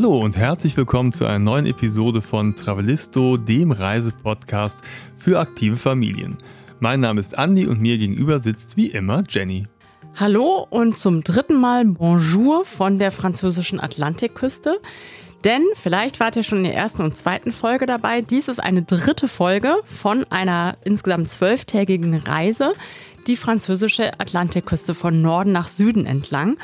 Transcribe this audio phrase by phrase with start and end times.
[0.00, 4.80] Hallo und herzlich willkommen zu einer neuen Episode von Travelisto, dem Reisepodcast
[5.14, 6.38] für aktive Familien.
[6.78, 9.66] Mein Name ist Andi und mir gegenüber sitzt wie immer Jenny.
[10.14, 14.80] Hallo und zum dritten Mal Bonjour von der französischen Atlantikküste.
[15.44, 18.22] Denn vielleicht wart ihr schon in der ersten und zweiten Folge dabei.
[18.22, 22.72] Dies ist eine dritte Folge von einer insgesamt zwölftägigen Reise,
[23.26, 26.56] die französische Atlantikküste von Norden nach Süden entlang.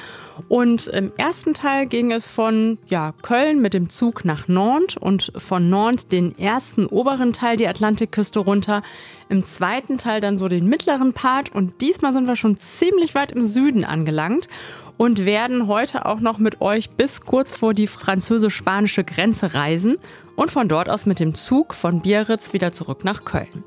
[0.49, 5.33] Und im ersten Teil ging es von ja, Köln mit dem Zug nach Nantes und
[5.37, 8.83] von Nantes den ersten oberen Teil die Atlantikküste runter.
[9.29, 13.33] Im zweiten Teil dann so den mittleren Part und diesmal sind wir schon ziemlich weit
[13.33, 14.49] im Süden angelangt
[14.97, 19.99] und werden heute auch noch mit euch bis kurz vor die französisch-spanische Grenze reisen
[20.37, 23.65] und von dort aus mit dem Zug von Biarritz wieder zurück nach Köln.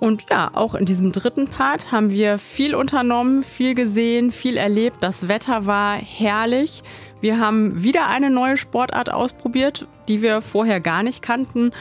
[0.00, 4.96] Und ja, auch in diesem dritten Part haben wir viel unternommen, viel gesehen, viel erlebt.
[5.02, 6.82] Das Wetter war herrlich.
[7.20, 11.72] Wir haben wieder eine neue Sportart ausprobiert, die wir vorher gar nicht kannten.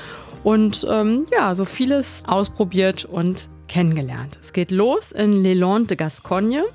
[0.43, 4.37] Und ähm, ja, so vieles ausprobiert und kennengelernt.
[4.41, 6.65] Es geht los in Leland de Gascogne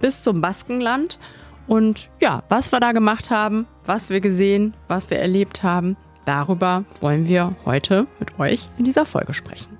[0.00, 1.20] bis zum Baskenland.
[1.68, 6.84] Und ja, was wir da gemacht haben, was wir gesehen, was wir erlebt haben, darüber
[7.00, 9.79] wollen wir heute mit euch in dieser Folge sprechen.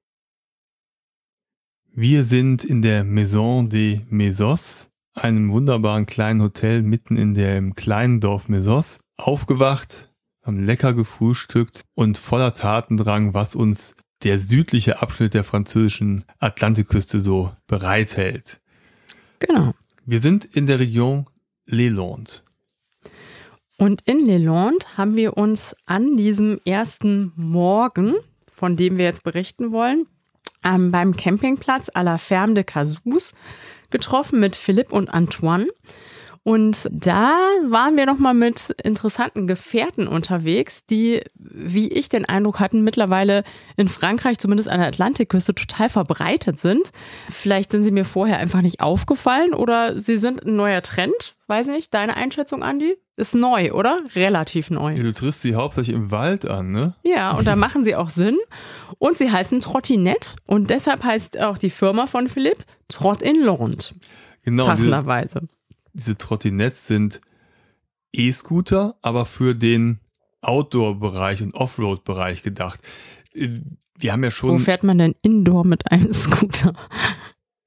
[1.93, 8.21] Wir sind in der Maison des Mesos, einem wunderbaren kleinen Hotel mitten in dem kleinen
[8.21, 10.09] Dorf Mesos, aufgewacht,
[10.41, 17.51] haben lecker gefrühstückt und voller Tatendrang, was uns der südliche Abschnitt der französischen Atlantikküste so
[17.67, 18.61] bereithält.
[19.39, 19.73] Genau.
[20.05, 21.25] Wir sind in der Region
[21.65, 22.45] Leland.
[23.77, 28.15] Und in Leland haben wir uns an diesem ersten Morgen,
[28.49, 30.07] von dem wir jetzt berichten wollen,
[30.63, 33.33] ähm, beim Campingplatz à la Ferme de Casus
[33.89, 35.67] getroffen mit Philipp und Antoine.
[36.43, 37.37] Und da
[37.69, 43.43] waren wir nochmal mit interessanten Gefährten unterwegs, die, wie ich den Eindruck hatten, mittlerweile
[43.77, 46.91] in Frankreich, zumindest an der Atlantikküste, total verbreitet sind.
[47.29, 51.35] Vielleicht sind sie mir vorher einfach nicht aufgefallen oder sie sind ein neuer Trend.
[51.45, 52.97] Weiß nicht, deine Einschätzung, Andi?
[53.17, 53.99] Ist neu, oder?
[54.15, 54.95] Relativ neu.
[54.95, 56.95] Ja, du triffst sie hauptsächlich im Wald an, ne?
[57.03, 58.37] Ja, und da machen sie auch Sinn.
[58.97, 63.95] Und sie heißen Trottinette und deshalb heißt auch die Firma von Philipp Trott in Lond.
[64.43, 64.65] Genau.
[64.65, 65.41] Passenderweise.
[65.41, 65.60] Diese,
[65.93, 67.21] diese Trottinettes sind
[68.13, 69.99] E-Scooter, aber für den
[70.41, 72.79] Outdoor-Bereich und Offroad-Bereich gedacht.
[73.33, 73.59] Äh,
[73.97, 74.51] wir haben ja schon.
[74.51, 76.73] Wo fährt man denn Indoor mit einem Scooter?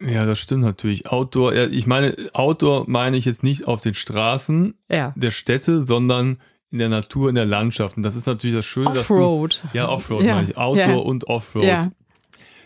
[0.02, 1.06] Ja, das stimmt natürlich.
[1.06, 5.14] Outdoor, ich meine, Outdoor meine ich jetzt nicht auf den Straßen ja.
[5.16, 6.38] der Städte, sondern
[6.70, 7.96] in der Natur, in der Landschaft.
[7.96, 9.62] Und das ist natürlich das Schöne, Offroad.
[9.62, 9.78] dass du.
[9.78, 10.34] Ja, Offroad ja.
[10.34, 10.56] meine ich.
[10.56, 10.96] Outdoor ja.
[10.96, 11.90] und Offroad.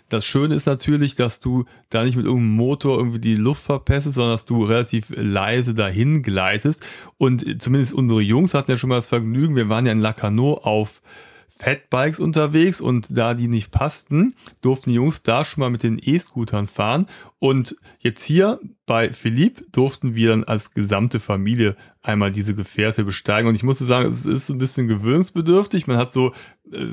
[0.09, 4.15] Das Schöne ist natürlich, dass du da nicht mit irgendeinem Motor irgendwie die Luft verpestest,
[4.15, 6.87] sondern dass du relativ leise dahin gleitest.
[7.19, 10.59] Und zumindest unsere Jungs hatten ja schon mal das Vergnügen, wir waren ja in Lacanau
[10.59, 11.03] auf
[11.49, 15.99] Fatbikes unterwegs und da die nicht passten, durften die Jungs da schon mal mit den
[16.01, 17.07] E-Scootern fahren.
[17.39, 23.49] Und jetzt hier bei Philipp durften wir dann als gesamte Familie einmal diese Gefährte besteigen.
[23.49, 25.87] Und ich musste sagen, es ist ein bisschen gewöhnungsbedürftig.
[25.87, 26.33] Man hat so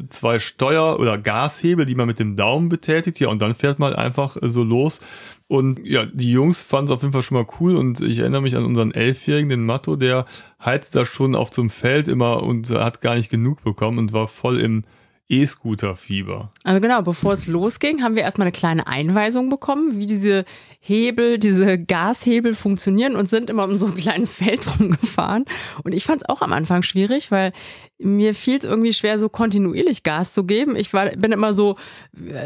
[0.10, 3.20] zwei Steuer- oder Gashebel, die man mit dem Daumen betätigt.
[3.20, 5.02] Ja, und dann fährt man einfach äh, so los.
[5.48, 7.76] Und ja, die Jungs fanden es auf jeden Fall schon mal cool.
[7.76, 10.26] Und ich erinnere mich an unseren Elfjährigen, den Matto, der
[10.64, 14.28] heizt da schon auf einem Feld immer und hat gar nicht genug bekommen und war
[14.28, 14.84] voll im
[15.28, 16.52] E-Scooter-Fieber.
[16.64, 20.46] Also genau, bevor es losging, haben wir erstmal eine kleine Einweisung bekommen, wie diese
[20.80, 25.46] Hebel, diese Gashebel funktionieren und sind immer um so ein kleines Feld rumgefahren.
[25.84, 27.54] Und ich fand es auch am Anfang schwierig, weil
[27.98, 30.76] mir fiel es irgendwie schwer, so kontinuierlich Gas zu geben.
[30.76, 31.76] Ich war, bin immer so,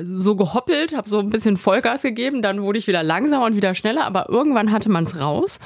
[0.03, 3.75] so gehoppelt, habe so ein bisschen Vollgas gegeben, dann wurde ich wieder langsamer und wieder
[3.75, 5.59] schneller, aber irgendwann hatte man es raus.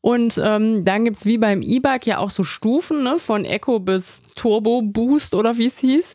[0.00, 4.22] Und ähm, dann gibt's wie beim E-Bike ja auch so Stufen, ne, von Echo bis
[4.34, 6.14] Turbo Boost oder wie es hieß.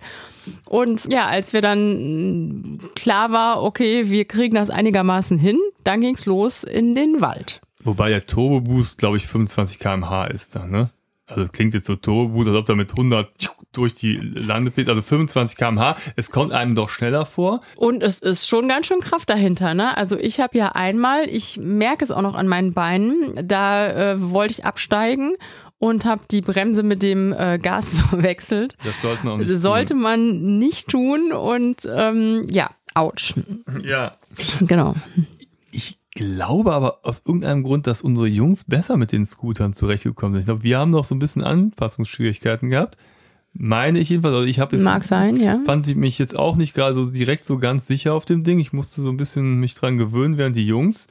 [0.65, 6.25] Und ja, als wir dann klar war, okay, wir kriegen das einigermaßen hin, dann ging's
[6.25, 7.61] los in den Wald.
[7.83, 10.89] Wobei der Turbo Boost, glaube ich, 25 km/h ist da, ne?
[11.25, 13.29] Also das klingt jetzt so Turbo Boost, als ob da mit 100
[13.73, 15.95] durch die Landepiste, also 25 km/h.
[16.15, 17.61] Es kommt einem doch schneller vor.
[17.75, 19.95] Und es ist schon ganz schön Kraft dahinter, ne?
[19.95, 24.31] Also ich habe ja einmal, ich merke es auch noch an meinen Beinen, da äh,
[24.31, 25.35] wollte ich absteigen
[25.79, 28.75] und habe die Bremse mit dem äh, Gas verwechselt.
[28.83, 30.01] Das sollte man auch nicht Sollte tun.
[30.01, 33.35] man nicht tun und ähm, ja, ouch.
[33.83, 34.17] Ja.
[34.61, 34.95] Genau.
[35.71, 40.41] Ich glaube aber aus irgendeinem Grund, dass unsere Jungs besser mit den Scootern zurechtgekommen sind.
[40.41, 42.97] Ich glaube, wir haben noch so ein bisschen Anpassungsschwierigkeiten gehabt.
[43.53, 44.35] Meine ich jedenfalls.
[44.35, 45.59] Also ich habe jetzt Mag sein, ja.
[45.65, 48.59] fand ich mich jetzt auch nicht gerade so direkt so ganz sicher auf dem Ding.
[48.59, 51.07] Ich musste so ein bisschen mich dran gewöhnen, während die Jungs.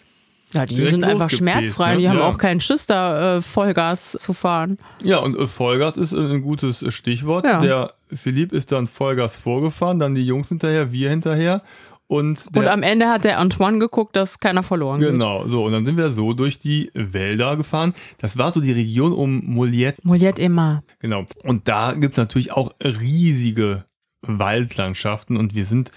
[0.54, 1.94] Ja, die sind einfach losgepäst, schmerzfrei.
[1.94, 2.00] ne?
[2.00, 2.28] Die haben Ja.
[2.28, 4.78] auch keinen Schiss, da äh, Vollgas zu fahren.
[5.02, 7.44] Ja, und äh, Vollgas ist äh, ein gutes äh, Stichwort.
[7.44, 7.60] Ja.
[7.60, 11.62] Der Philipp ist dann Vollgas vorgefahren, dann die Jungs hinterher, wir hinterher.
[12.08, 15.10] Und, Und am Ende hat der Antoine geguckt, dass keiner verloren geht.
[15.10, 15.64] Genau, so.
[15.64, 17.94] Und dann sind wir so durch die Wälder gefahren.
[18.18, 20.00] Das war so die Region um Moliette.
[20.04, 20.84] Moliette Emma.
[21.00, 21.24] Genau.
[21.42, 23.84] Und da gibt's natürlich auch riesige
[24.22, 25.90] Waldlandschaften und wir sind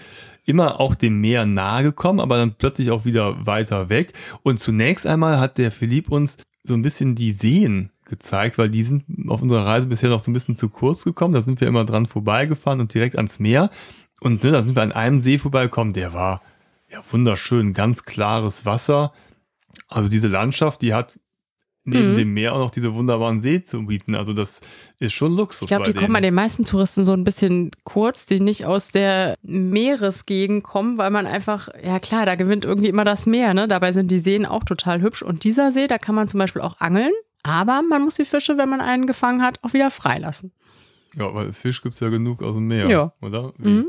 [0.50, 4.12] immer auch dem Meer nahe gekommen, aber dann plötzlich auch wieder weiter weg.
[4.42, 8.82] Und zunächst einmal hat der Philipp uns so ein bisschen die Seen gezeigt, weil die
[8.82, 11.32] sind auf unserer Reise bisher noch so ein bisschen zu kurz gekommen.
[11.32, 13.70] Da sind wir immer dran vorbeigefahren und direkt ans Meer.
[14.20, 16.42] Und ne, da sind wir an einem See vorbeigekommen, der war
[16.90, 19.12] ja wunderschön, ganz klares Wasser.
[19.88, 21.18] Also diese Landschaft, die hat
[21.84, 22.14] neben Mhm.
[22.16, 24.14] dem Meer auch noch diese wunderbaren See zu bieten.
[24.14, 24.60] Also das
[24.98, 25.62] ist schon Luxus.
[25.62, 26.32] Ich glaube, die kommen bei denen.
[26.32, 31.26] den meisten Touristen so ein bisschen kurz, die nicht aus der Meeresgegend kommen, weil man
[31.26, 33.66] einfach, ja klar, da gewinnt irgendwie immer das Meer, ne?
[33.66, 35.22] Dabei sind die Seen auch total hübsch.
[35.22, 37.12] Und dieser See, da kann man zum Beispiel auch angeln,
[37.42, 40.52] aber man muss die Fische, wenn man einen gefangen hat, auch wieder freilassen.
[41.16, 43.12] Ja, weil Fisch gibt's ja genug aus dem Meer, Ja.
[43.22, 43.52] oder?
[43.58, 43.86] Mhm.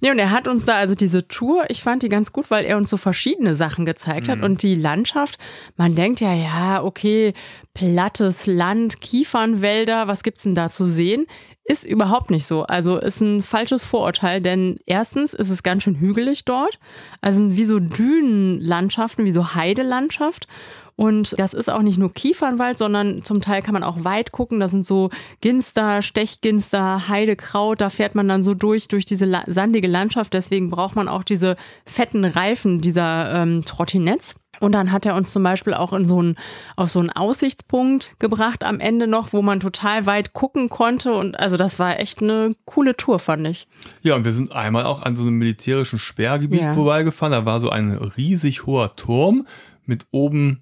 [0.00, 2.64] Nee, und er hat uns da also diese Tour, ich fand die ganz gut, weil
[2.64, 5.38] er uns so verschiedene Sachen gezeigt hat und die Landschaft,
[5.76, 7.34] man denkt ja, ja, okay,
[7.74, 11.26] plattes Land, Kiefernwälder, was gibt's denn da zu sehen?
[11.64, 12.64] Ist überhaupt nicht so.
[12.64, 16.80] Also ist ein falsches Vorurteil, denn erstens ist es ganz schön hügelig dort.
[17.20, 20.48] Also sind wie so Dünenlandschaften, wie so Heidelandschaft.
[20.96, 24.60] Und das ist auch nicht nur Kiefernwald, sondern zum Teil kann man auch weit gucken.
[24.60, 25.10] Da sind so
[25.40, 27.80] Ginster, Stechginster, Heidekraut.
[27.80, 30.34] Da fährt man dann so durch, durch diese la sandige Landschaft.
[30.34, 31.56] Deswegen braucht man auch diese
[31.86, 34.36] fetten Reifen dieser ähm, Trottinetts.
[34.60, 36.36] Und dann hat er uns zum Beispiel auch in so einen,
[36.76, 41.14] auf so einen Aussichtspunkt gebracht am Ende noch, wo man total weit gucken konnte.
[41.14, 43.66] Und also das war echt eine coole Tour, fand ich.
[44.02, 46.74] Ja, und wir sind einmal auch an so einem militärischen Sperrgebiet Ja.
[46.74, 47.32] vorbeigefahren.
[47.32, 49.46] Da war so ein riesig hoher Turm
[49.84, 50.60] mit oben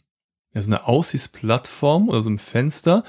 [0.54, 3.04] ja, so eine Aussichtsplattform oder so einem Fenster.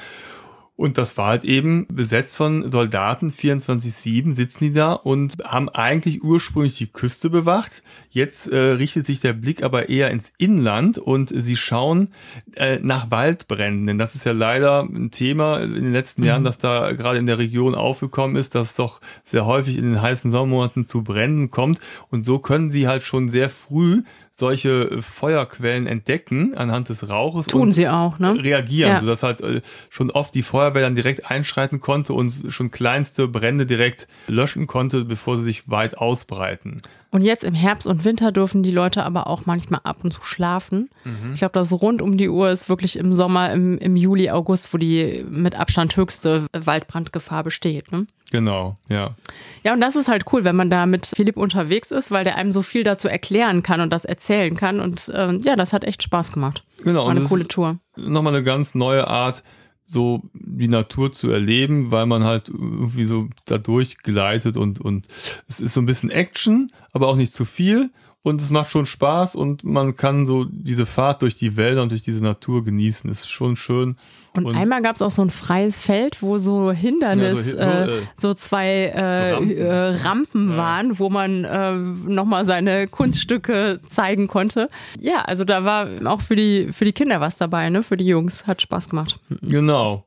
[0.81, 6.23] Und das war halt eben besetzt von Soldaten, 24-7 sitzen die da und haben eigentlich
[6.23, 7.83] ursprünglich die Küste bewacht.
[8.09, 12.09] Jetzt äh, richtet sich der Blick aber eher ins Inland und sie schauen
[12.55, 13.85] äh, nach Waldbränden.
[13.85, 17.27] Denn das ist ja leider ein Thema in den letzten Jahren, das da gerade in
[17.27, 21.51] der Region aufgekommen ist, dass es doch sehr häufig in den heißen Sommermonaten zu Bränden
[21.51, 21.79] kommt.
[22.09, 24.01] Und so können sie halt schon sehr früh
[24.41, 27.45] solche Feuerquellen entdecken anhand des Rauches.
[27.47, 28.35] Tun und sie auch, ne?
[28.43, 28.99] reagieren, Ja.
[28.99, 33.65] sodass halt äh, schon oft die Feuerwehr dann direkt einschreiten konnte und schon kleinste Brände
[33.65, 36.81] direkt löschen konnte, bevor sie sich weit ausbreiten.
[37.11, 40.23] Und jetzt im Herbst und Winter dürfen die Leute aber auch manchmal ab und zu
[40.23, 40.89] schlafen.
[41.33, 44.73] Ich glaube, das rund um die Uhr ist wirklich im Sommer, im, im Juli, August,
[44.73, 47.91] wo die mit Abstand höchste Waldbrandgefahr besteht.
[47.91, 48.07] Ne?
[48.31, 49.15] Genau, ja.
[49.63, 52.37] Ja, und das ist halt cool, wenn man da mit Philipp unterwegs ist, weil der
[52.37, 54.79] einem so viel dazu erklären kann und das erzählen kann.
[54.79, 56.63] Und ähm, ja, das hat echt Spaß gemacht.
[56.83, 57.05] Genau.
[57.05, 57.79] War eine coole Tour.
[57.97, 59.43] nochmal eine ganz neue Art,
[59.85, 65.07] so die Natur zu erleben, weil man halt irgendwie so da durchgleitet und, und
[65.47, 67.91] es ist so ein bisschen Action, aber auch nicht zu viel.
[68.23, 71.89] Und es macht schon Spaß und man kann so diese Fahrt durch die Wälder und
[71.91, 73.09] durch diese Natur genießen.
[73.09, 73.95] Es ist schon schön.
[74.33, 77.97] Und, einmal gab es auch so ein freies Feld, wo so Hindernis, Ja, so äh,
[77.97, 79.57] äh, so zwei äh, so Rampen.
[79.57, 79.73] äh,
[80.03, 80.57] Rampen Ja.
[80.57, 84.69] waren, wo man äh, nochmal seine Kunststücke zeigen konnte.
[84.99, 87.81] Ja, also da war auch für die, für die Kinder was dabei, ne?
[87.81, 88.45] Für die Jungs.
[88.45, 89.19] Hat Spaß gemacht.
[89.41, 90.05] Genau.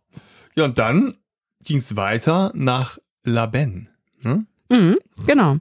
[0.54, 1.14] Ja, und dann
[1.64, 3.88] ging es weiter nach La Benne.
[4.22, 4.46] Ne?
[4.70, 5.56] Mhm, genau.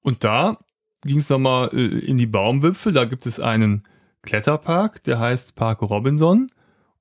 [0.00, 0.56] Und da
[1.04, 2.92] ging es nochmal äh, in die Baumwipfel.
[2.92, 3.84] Da gibt es einen
[4.22, 6.50] Kletterpark, der heißt Park Robinson.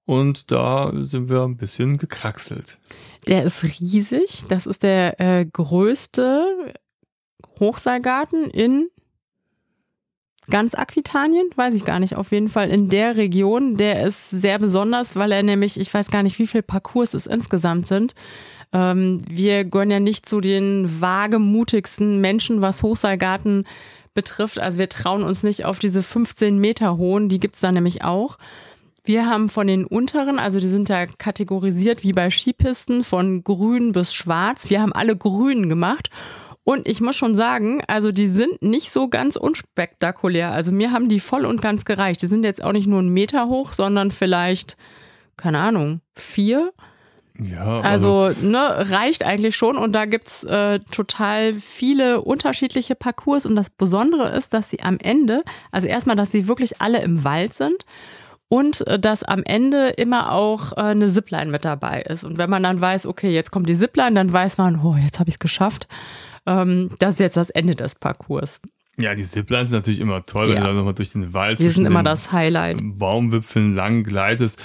[0.05, 2.79] Und da sind wir ein bisschen gekraxelt.
[3.27, 4.43] Der ist riesig.
[4.49, 6.73] Das ist der äh, größte
[7.59, 8.89] Hochseilgarten in
[10.49, 13.77] ganz Aquitanien, weiß ich gar nicht, auf jeden Fall in der Region.
[13.77, 17.27] Der ist sehr besonders, weil er nämlich, ich weiß gar nicht, wie viele Parcours es
[17.27, 18.13] insgesamt sind.
[18.73, 23.65] Ähm, wir gehören ja nicht zu den wagemutigsten Menschen, was Hochseilgarten
[24.13, 24.59] betrifft.
[24.59, 28.37] Also wir trauen uns nicht auf diese 15 Meter hohen, die gibt's da nämlich auch.
[29.05, 33.91] Wir haben von den unteren, also die sind da kategorisiert wie bei Skipisten von grün
[33.91, 34.69] bis schwarz.
[34.69, 36.09] Wir haben alle grün gemacht.
[36.63, 40.53] Und ich muss schon sagen, also die sind nicht so ganz unspektakulär.
[40.53, 42.21] Also mir haben die voll und ganz gereicht.
[42.21, 44.77] Die sind jetzt auch nicht nur einen Meter hoch, sondern vielleicht,
[45.35, 46.71] keine Ahnung, vier.
[47.39, 53.45] Ja, also, also ne, reicht eigentlich schon und da gibt's äh, total viele unterschiedliche Parcours
[53.45, 57.23] und das Besondere ist, dass sie am Ende, also erstmal, dass sie wirklich alle im
[57.23, 57.85] Wald sind
[58.49, 62.23] und äh, dass am Ende immer auch äh, eine Zipline mit dabei ist.
[62.23, 65.19] Und wenn man dann weiß, okay, jetzt kommt die Zipline, dann weiß man, oh, jetzt
[65.19, 65.87] habe ich es geschafft.
[66.45, 68.61] Ähm, das ist jetzt das Ende des Parcours.
[68.99, 70.61] Ja, die Ziplines sind natürlich immer toll, wenn ja.
[70.61, 72.77] du da nochmal durch den Wald Die sind immer das Highlight.
[72.79, 74.61] Baumwipfeln lang gleitest.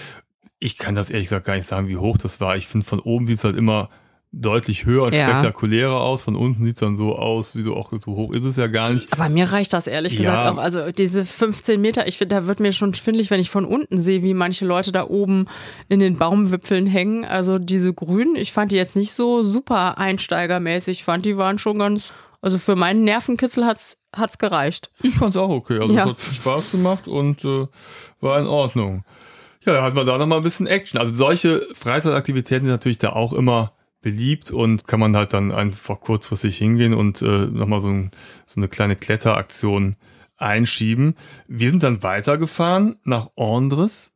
[0.61, 2.57] Ich kann das ehrlich gesagt gar nicht sagen, wie hoch das war.
[2.57, 3.91] Ich finde, von oben sieht es halt immer
[4.31, 5.27] deutlich höher und ja.
[5.27, 6.23] spektakulärer aus.
[6.23, 8.67] Von unten sieht es dann so aus, wie so auch so hoch ist es ja
[8.67, 9.12] gar nicht.
[9.12, 10.19] Aber mir reicht das ehrlich ja.
[10.19, 10.62] gesagt auch.
[10.62, 13.99] Also diese 15 Meter, ich finde, da wird mir schon schwindlig, wenn ich von unten
[13.99, 15.47] sehe, wie manche Leute da oben
[15.88, 17.25] in den Baumwipfeln hängen.
[17.25, 20.99] Also diese Grünen, ich fand die jetzt nicht so super einsteigermäßig.
[20.99, 22.12] Ich fand, die waren schon ganz,
[22.43, 24.91] also für meinen Nervenkitzel hat's hat's gereicht.
[25.03, 25.79] Ich fand's auch okay.
[25.81, 26.05] Also ja.
[26.05, 27.67] es hat Spaß gemacht und äh,
[28.21, 29.05] war in Ordnung.
[29.68, 30.98] Ja, da hatten wir da nochmal ein bisschen Action.
[30.98, 36.00] Also solche Freizeitaktivitäten sind natürlich da auch immer beliebt und kann man halt dann einfach
[36.00, 38.10] kurzfristig hingehen und äh, nochmal so, ein,
[38.46, 39.96] so eine kleine Kletteraktion
[40.38, 41.16] einschieben.
[41.48, 44.14] Wir sind dann weitergefahren nach Andres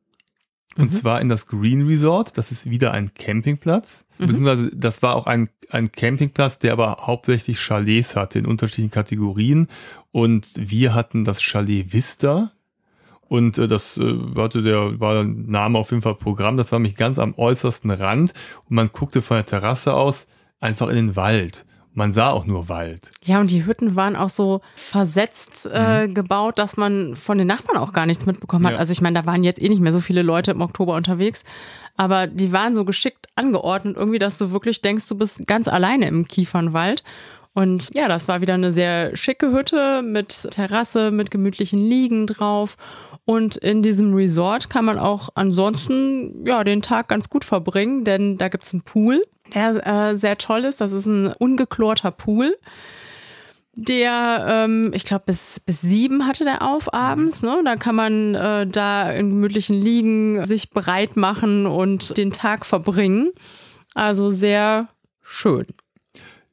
[0.78, 0.92] und mhm.
[0.92, 2.38] zwar in das Green Resort.
[2.38, 4.06] Das ist wieder ein Campingplatz.
[4.18, 4.26] Mhm.
[4.26, 9.66] Beziehungsweise das war auch ein, ein Campingplatz, der aber hauptsächlich Chalets hatte in unterschiedlichen Kategorien.
[10.12, 12.52] Und wir hatten das Chalet Vista.
[13.32, 16.58] Und äh, das äh, hatte der, war der Name auf jeden Fall Programm.
[16.58, 18.34] Das war mich ganz am äußersten Rand.
[18.68, 20.26] Und man guckte von der Terrasse aus
[20.60, 21.64] einfach in den Wald.
[21.94, 23.10] Man sah auch nur Wald.
[23.24, 26.14] Ja, und die Hütten waren auch so versetzt äh, mhm.
[26.14, 28.74] gebaut, dass man von den Nachbarn auch gar nichts mitbekommen hat.
[28.74, 28.78] Ja.
[28.78, 31.44] Also ich meine, da waren jetzt eh nicht mehr so viele Leute im Oktober unterwegs,
[31.96, 36.06] aber die waren so geschickt angeordnet, irgendwie, dass du wirklich denkst, du bist ganz alleine
[36.06, 37.02] im Kiefernwald.
[37.54, 42.76] Und ja, das war wieder eine sehr schicke Hütte mit Terrasse, mit gemütlichen Liegen drauf.
[43.24, 48.36] Und in diesem Resort kann man auch ansonsten ja den Tag ganz gut verbringen, denn
[48.36, 49.22] da gibt's einen Pool,
[49.54, 50.80] der äh, sehr toll ist.
[50.80, 52.56] Das ist ein ungeklorter Pool
[53.74, 57.42] der, ähm, ich glaube, bis, bis sieben hatte der auf abends.
[57.42, 57.62] Ne?
[57.64, 63.30] Da kann man äh, da in gemütlichen Liegen sich bereit machen und den Tag verbringen.
[63.94, 64.88] Also sehr
[65.22, 65.66] schön.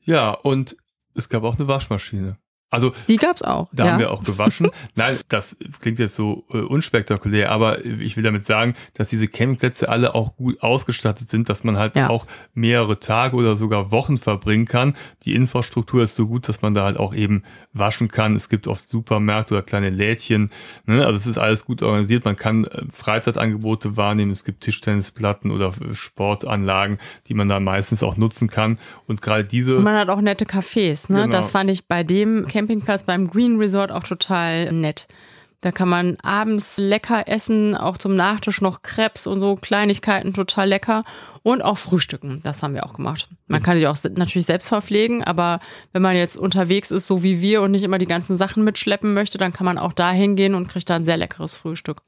[0.04, 0.78] Ja, und
[1.14, 2.38] es gab auch eine Waschmaschine.
[2.72, 3.70] Also die gab's auch.
[3.74, 3.92] Da ja.
[3.92, 4.70] haben wir auch gewaschen.
[4.96, 9.90] Nein, das klingt jetzt so äh, unspektakulär, aber ich will damit sagen, dass diese Campingplätze
[9.90, 12.10] alle auch gut ausgestattet sind, dass man halt ja.
[12.10, 14.96] auch mehrere Tage oder sogar Wochen verbringen kann.
[15.24, 18.36] Die Infrastruktur ist so gut, dass man da halt auch eben waschen kann.
[18.36, 20.52] Es gibt oft Supermärkte oder kleine Lädchen.
[20.86, 21.06] Ne?
[21.06, 22.26] Also es ist alles gut organisiert.
[22.26, 24.32] Man kann äh, Freizeitangebote wahrnehmen.
[24.32, 28.78] Es gibt Tischtennisplatten oder Sportanlagen, die man da meistens auch nutzen kann.
[29.08, 29.80] Und gerade diese.
[29.80, 31.12] Man hat auch nette Cafés.
[31.12, 31.24] Ne?
[31.24, 31.32] Genau.
[31.32, 35.08] Das fand ich bei dem Campingplatz beim Green Resort auch total nett.
[35.62, 40.68] Da kann man abends lecker essen, auch zum Nachtisch noch Krebs und so Kleinigkeiten total
[40.68, 41.06] lecker
[41.42, 42.42] und auch frühstücken.
[42.44, 43.30] Das haben wir auch gemacht.
[43.48, 45.62] Man kann sich auch natürlich selbst verpflegen, aber
[45.94, 49.14] wenn man jetzt unterwegs ist, so wie wir und nicht immer die ganzen Sachen mitschleppen
[49.14, 52.02] möchte, dann kann man auch da hingehen und kriegt da ein sehr leckeres Frühstück.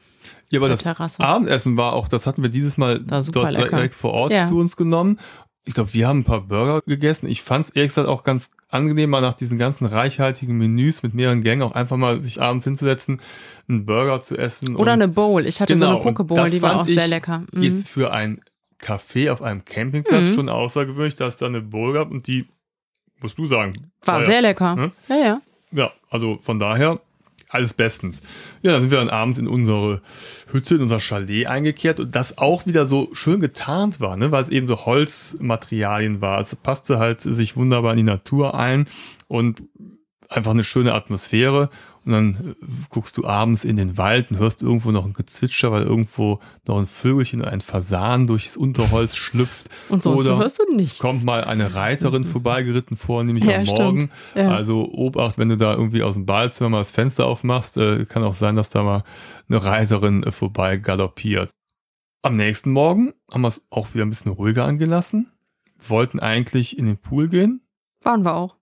[0.49, 1.21] Ja, aber das Terrasse.
[1.21, 3.69] Abendessen war auch, das hatten wir dieses Mal dort lecker.
[3.69, 4.45] direkt vor Ort ja.
[4.45, 5.17] zu uns genommen
[5.63, 7.27] ich glaube, wir haben ein paar Burger gegessen.
[7.27, 11.13] Ich fand es ehrlich gesagt auch ganz angenehm, mal nach diesen ganzen reichhaltigen Menüs mit
[11.13, 13.21] mehreren Gängen auch einfach mal sich abends hinzusetzen,
[13.69, 14.75] einen Burger zu essen.
[14.75, 15.45] Oder eine Bowl.
[15.45, 17.43] Ich hatte genau, so eine Pokebowl, die war auch sehr lecker.
[17.51, 17.61] Mhm.
[17.61, 18.41] Jetzt für ein
[18.81, 20.33] Café auf einem Campingplatz mhm.
[20.33, 22.47] schon außergewöhnlich, dass es da eine Bowl gab und die,
[23.19, 23.73] musst du sagen.
[24.03, 24.75] War, war sehr ja, lecker.
[24.75, 24.91] Ne?
[25.07, 25.41] Ja, ja.
[25.71, 26.99] Ja, also von daher
[27.51, 28.21] alles bestens.
[28.61, 30.01] Ja, dann sind wir dann abends in unsere
[30.51, 34.41] Hütte, in unser Chalet eingekehrt und das auch wieder so schön getarnt war, ne, weil
[34.41, 36.39] es eben so Holzmaterialien war.
[36.39, 38.87] Es passte halt sich wunderbar in die Natur ein
[39.27, 39.61] und
[40.29, 41.69] einfach eine schöne Atmosphäre.
[42.03, 45.71] Und dann äh, guckst du abends in den Wald und hörst irgendwo noch ein Gezwitscher,
[45.71, 49.69] weil irgendwo noch ein Vögelchen oder ein Fasan durchs Unterholz schlüpft.
[49.89, 50.97] Und sonst oder hörst du nicht.
[50.99, 54.11] kommt mal eine Reiterin vorbeigeritten vor, nämlich ja, am Morgen.
[54.33, 54.49] Ja.
[54.49, 58.23] Also Obacht, wenn du da irgendwie aus dem Badezimmer mal das Fenster aufmachst, äh, kann
[58.23, 59.03] auch sein, dass da mal
[59.47, 61.51] eine Reiterin äh, vorbei galoppiert.
[62.23, 65.31] Am nächsten Morgen haben wir es auch wieder ein bisschen ruhiger angelassen.
[65.77, 67.61] Wollten eigentlich in den Pool gehen.
[68.03, 68.57] Waren wir auch.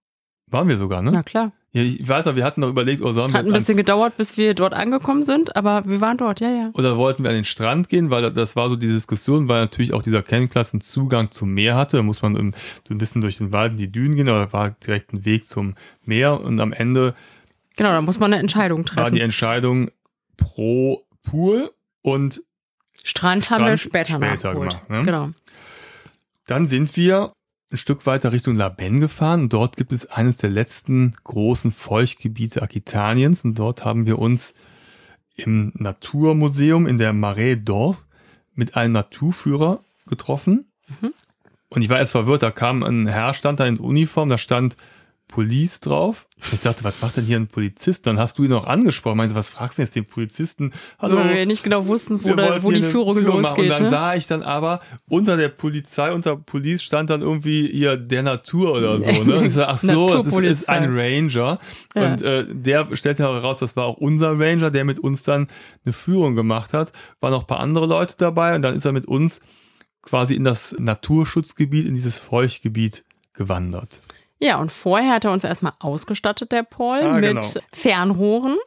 [0.48, 1.12] Waren wir sogar, ne?
[1.12, 1.51] Na klar.
[1.72, 3.52] Ja, ich weiß noch, wir hatten noch überlegt, oh, sollen Hat wir.
[3.52, 6.72] Hat ein bisschen gedauert, bis wir dort angekommen sind, aber wir waren dort, ja, ja.
[6.74, 9.94] Oder wollten wir an den Strand gehen, weil das war so die Diskussion, weil natürlich
[9.94, 11.98] auch dieser Campingplatz einen Zugang zum Meer hatte.
[11.98, 12.54] Da muss man ein
[12.98, 15.76] bisschen durch den Wald in die Dünen gehen, aber da war direkt ein Weg zum
[16.04, 17.14] Meer und am Ende.
[17.78, 19.04] Genau, da muss man eine Entscheidung treffen.
[19.04, 19.92] War die Entscheidung
[20.38, 21.70] pro Pool
[22.02, 22.42] und
[23.04, 24.90] Strand, Strand haben wir später, später gemacht.
[24.90, 25.04] Ne?
[25.06, 25.30] Genau.
[26.48, 27.32] Dann sind wir
[27.72, 31.72] ein Stück weiter Richtung La Ben gefahren und dort gibt es eines der letzten großen
[31.72, 34.56] Feuchtgebiete Aquitaniens und dort haben wir uns
[35.36, 37.98] im Naturmuseum in der Marais d'Or
[38.56, 40.66] mit einem Naturführer getroffen.
[41.02, 41.14] Mhm.
[41.70, 44.76] Und ich war erst verwirrt, da kam ein Herr, stand da in Uniform, da stand
[45.29, 46.27] Police drauf.
[46.51, 48.07] Ich dachte, was macht denn hier ein Polizist?
[48.07, 49.17] Dann hast du ihn auch angesprochen.
[49.17, 50.74] Meinst du, was fragst du jetzt den Polizisten?
[50.98, 51.17] Hallo.
[51.17, 53.65] Weil wir nicht genau wussten, wo, da, wo die Führung, Führung losgeht.
[53.65, 53.89] Und dann ne?
[53.91, 58.74] sah ich dann aber, unter der Polizei, unter Police stand dann irgendwie hier der Natur
[58.74, 59.24] oder so.
[59.24, 59.38] Ne?
[59.38, 61.59] Und ich sag, ach so, das ist, ist, ein Ranger.
[61.95, 62.12] Ja.
[62.12, 65.48] Und äh, der stellte heraus, das war auch unser Ranger, der mit uns dann
[65.86, 66.91] eine Führung gemacht hat.
[67.19, 69.41] Waren noch ein paar andere Leute dabei und dann ist er mit uns
[70.01, 74.01] quasi in das Naturschutzgebiet, in dieses Feuchtgebiet gewandert.
[74.39, 77.41] Ja, und vorher hat er uns erstmal ausgestattet, der Paul, ah, mit genau.
[77.74, 78.58] Fernrohren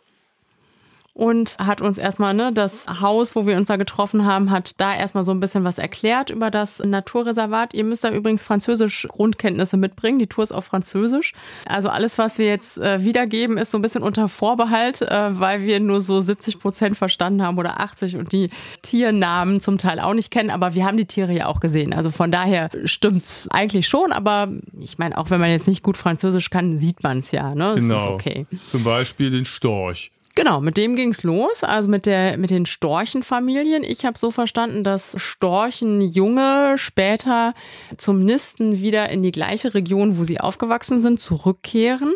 [1.15, 4.95] und hat uns erstmal ne, das Haus, wo wir uns da getroffen haben, hat da
[4.95, 7.75] erstmal so ein bisschen was erklärt über das Naturreservat.
[7.75, 10.19] Ihr müsst da übrigens französisch Grundkenntnisse mitbringen.
[10.19, 11.35] Die Tour ist auf Französisch.
[11.67, 15.63] Also alles, was wir jetzt äh, wiedergeben, ist so ein bisschen unter Vorbehalt, äh, weil
[15.63, 18.49] wir nur so 70 Prozent verstanden haben oder 80 und die
[18.81, 20.49] Tiernamen zum Teil auch nicht kennen.
[20.49, 21.93] Aber wir haben die Tiere ja auch gesehen.
[21.93, 24.13] Also von daher stimmt's eigentlich schon.
[24.13, 24.49] Aber
[24.81, 27.55] ich meine, auch wenn man jetzt nicht gut Französisch kann, sieht man es ja.
[27.55, 27.67] Ne?
[27.67, 27.97] Das genau.
[27.97, 28.47] ist okay.
[28.69, 30.11] Zum Beispiel den Storch.
[30.35, 33.85] Genau, mit dem ging's los, also mit der mit den Storchenfamilien.
[33.85, 37.53] Ich habe so verstanden, dass Storchenjunge später
[37.99, 42.15] zum Nisten wieder in die gleiche Region, wo sie aufgewachsen sind, zurückkehren,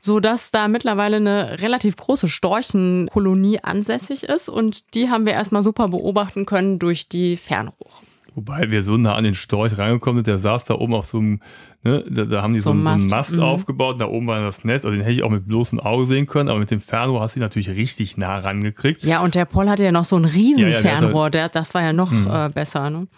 [0.00, 5.62] so dass da mittlerweile eine relativ große Storchenkolonie ansässig ist und die haben wir erstmal
[5.62, 7.90] super beobachten können durch die Fernrohre.
[8.34, 11.18] Wobei wir so nah an den Storch reingekommen sind, der saß da oben auf so
[11.18, 11.40] einem,
[11.82, 13.42] ne, da, da haben die so, so, einen, Mast, so einen Mast mhm.
[13.42, 16.26] aufgebaut, da oben war das Nest, also den hätte ich auch mit bloßem Auge sehen
[16.26, 19.02] können, aber mit dem Fernrohr hast du ihn natürlich richtig nah rangekriegt.
[19.02, 21.74] Ja, und der Paul hatte ja noch so ein riesen ja, ja, Fernrohr, der, das
[21.74, 22.28] war ja noch mhm.
[22.30, 22.90] äh, besser.
[22.90, 23.08] Ne?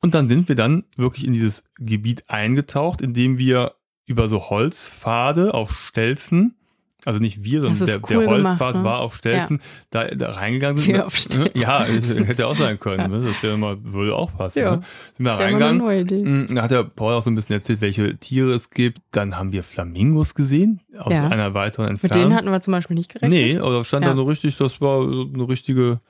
[0.00, 3.74] Und dann sind wir dann wirklich in dieses Gebiet eingetaucht, indem wir
[4.06, 6.56] über so Holzpfade auf Stelzen
[7.04, 8.84] also nicht wir, sondern der, cool der Holzfahrt ne?
[8.84, 10.04] war auf Stelzen, ja.
[10.04, 10.92] da, da reingegangen sind.
[10.92, 11.60] Wir auf Stelzen.
[11.60, 11.84] Ja,
[12.24, 13.00] hätte auch sein können.
[13.00, 13.08] Ja.
[13.08, 13.26] Ne?
[13.26, 14.60] Das wäre mal, würde auch passen.
[14.60, 14.76] Ja.
[14.76, 14.82] Ne?
[15.16, 16.46] Sind wir reingegangen.
[16.48, 19.00] Mm, da hat der Paul auch so ein bisschen erzählt, welche Tiere es gibt.
[19.10, 21.26] Dann haben wir Flamingos gesehen, aus ja.
[21.26, 22.16] einer weiteren Entfernung.
[22.16, 23.32] Mit denen hatten wir zum Beispiel nicht gerechnet.
[23.32, 26.00] Nee, also stand da nur richtig, das war eine richtige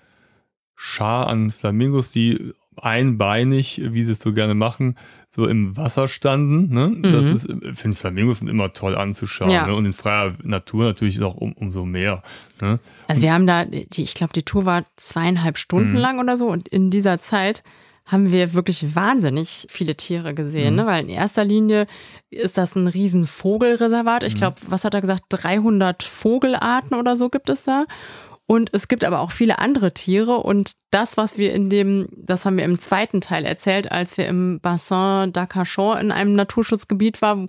[0.74, 4.96] Schar an Flamingos, die einbeinig, wie sie es so gerne machen,
[5.28, 6.72] so im Wasser standen.
[6.72, 6.88] Ne?
[6.88, 7.02] Mhm.
[7.12, 9.50] Das ist, ich finde Flamingos sind immer toll anzuschauen.
[9.50, 9.66] Ja.
[9.66, 9.74] Ne?
[9.74, 12.22] Und in freier Natur natürlich auch um, umso mehr.
[12.60, 12.78] Ne?
[13.08, 15.98] Also wir haben da, ich glaube, die Tour war zweieinhalb Stunden mhm.
[15.98, 17.62] lang oder so und in dieser Zeit
[18.04, 20.80] haben wir wirklich wahnsinnig viele Tiere gesehen, mhm.
[20.80, 20.86] ne?
[20.86, 21.86] weil in erster Linie
[22.30, 24.24] ist das ein riesen Vogelreservat.
[24.24, 24.38] Ich mhm.
[24.38, 27.86] glaube, was hat er gesagt, 300 Vogelarten oder so gibt es da.
[28.46, 30.38] Und es gibt aber auch viele andere Tiere.
[30.38, 34.26] Und das, was wir in dem, das haben wir im zweiten Teil erzählt, als wir
[34.26, 37.46] im Bassin d'Arcachon in einem Naturschutzgebiet waren,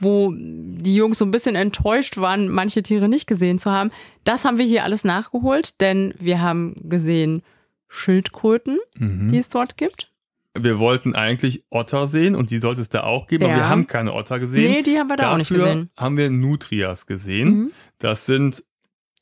[0.00, 3.90] wo die Jungs so ein bisschen enttäuscht waren, manche Tiere nicht gesehen zu haben.
[4.24, 7.42] Das haben wir hier alles nachgeholt, denn wir haben gesehen
[7.86, 9.30] Schildkröten, mhm.
[9.30, 10.10] die es dort gibt.
[10.58, 13.50] Wir wollten eigentlich Otter sehen und die sollte es da auch geben, ja.
[13.50, 14.72] aber wir haben keine Otter gesehen.
[14.72, 15.90] Nee, die haben wir da Dafür auch nicht gesehen.
[15.96, 17.48] haben wir Nutrias gesehen.
[17.48, 17.72] Mhm.
[17.98, 18.64] Das sind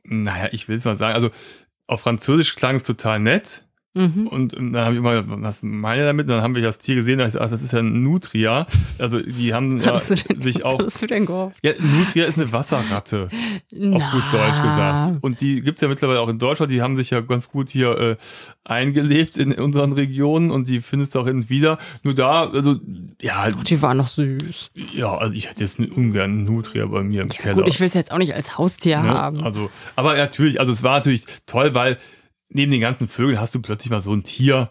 [0.04, 1.30] naja, ich will es mal sagen, also
[1.87, 3.64] auf Französisch klang es total nett.
[3.98, 4.28] Mhm.
[4.28, 6.26] Und dann habe ich immer, was meine damit?
[6.26, 8.66] Und dann haben wir das Tier gesehen, da ich, ach, das ist ja ein Nutria.
[8.98, 10.78] Also die haben ja sich auch.
[10.78, 11.56] Was hast du denn gehofft?
[11.64, 13.28] Ja, Nutria ist eine Wasserratte,
[13.72, 13.96] Na.
[13.96, 15.18] auf gut Deutsch gesagt.
[15.20, 17.98] Und die gibt's ja mittlerweile auch in Deutschland, die haben sich ja ganz gut hier
[17.98, 18.16] äh,
[18.64, 21.78] eingelebt in unseren Regionen und die findest du auch hin und wieder.
[22.04, 22.76] Nur da, also
[23.20, 23.48] ja.
[23.48, 24.70] Ach, die waren noch süß.
[24.94, 27.56] Ja, also ich hätte jetzt ungern Nutria bei mir im ja, Keller.
[27.56, 29.08] Gut, ich will es jetzt auch nicht als Haustier ne?
[29.08, 29.42] haben.
[29.42, 31.98] Also, aber natürlich, also es war natürlich toll, weil
[32.50, 34.70] neben den ganzen Vögeln hast du plötzlich mal so ein Tier.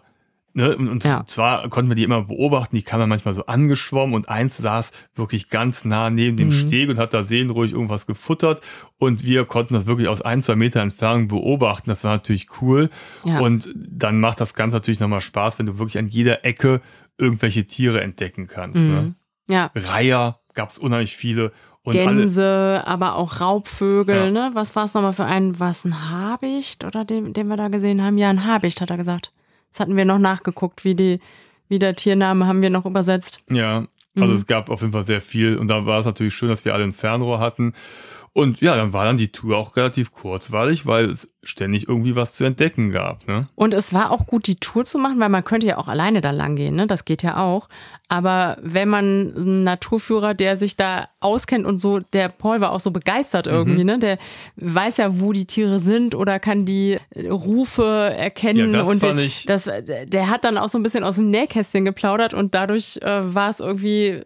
[0.54, 0.74] Ne?
[0.76, 1.24] Und, und ja.
[1.26, 5.50] zwar konnten wir die immer beobachten, die kamen manchmal so angeschwommen und eins saß wirklich
[5.50, 6.52] ganz nah neben dem mhm.
[6.52, 8.60] Steg und hat da seelenruhig irgendwas gefuttert
[8.96, 11.90] und wir konnten das wirklich aus ein, zwei Meter Entfernung beobachten.
[11.90, 12.90] Das war natürlich cool.
[13.24, 13.40] Ja.
[13.40, 16.80] Und dann macht das Ganze natürlich nochmal Spaß, wenn du wirklich an jeder Ecke
[17.18, 18.80] irgendwelche Tiere entdecken kannst.
[18.80, 18.86] Ne?
[18.86, 18.94] Mhm.
[18.94, 19.14] Ne?
[19.50, 19.70] Ja.
[19.74, 21.52] Reiher gab es unheimlich viele
[21.88, 24.30] und Gänse, alle, aber auch Raubvögel, ja.
[24.30, 24.50] ne?
[24.54, 28.02] Was war es nochmal für einen, was ein Habicht oder den, den wir da gesehen
[28.02, 28.18] haben?
[28.18, 29.32] Ja, ein Habicht, hat er gesagt.
[29.70, 31.20] Das hatten wir noch nachgeguckt, wie die,
[31.68, 33.40] wie der Tiername haben wir noch übersetzt.
[33.50, 33.84] Ja,
[34.16, 34.36] also mhm.
[34.36, 36.74] es gab auf jeden Fall sehr viel und da war es natürlich schön, dass wir
[36.74, 37.74] alle ein Fernrohr hatten.
[38.32, 42.34] Und ja, dann war dann die Tour auch relativ kurzweilig, weil es ständig irgendwie was
[42.34, 43.26] zu entdecken gab.
[43.28, 43.46] Ne?
[43.54, 46.20] Und es war auch gut, die Tour zu machen, weil man könnte ja auch alleine
[46.20, 46.86] da lang gehen, ne?
[46.86, 47.68] Das geht ja auch.
[48.08, 52.80] Aber wenn man einen Naturführer, der sich da auskennt und so, der Paul war auch
[52.80, 53.52] so begeistert mhm.
[53.52, 53.86] irgendwie, mhm.
[53.86, 53.98] ne?
[54.00, 54.18] Der
[54.56, 57.84] weiß ja, wo die Tiere sind oder kann die Rufe
[58.16, 58.72] erkennen.
[58.72, 59.70] Ja, das und fand ich das,
[60.06, 63.50] der hat dann auch so ein bisschen aus dem Nähkästchen geplaudert und dadurch äh, war
[63.50, 64.22] es irgendwie, äh,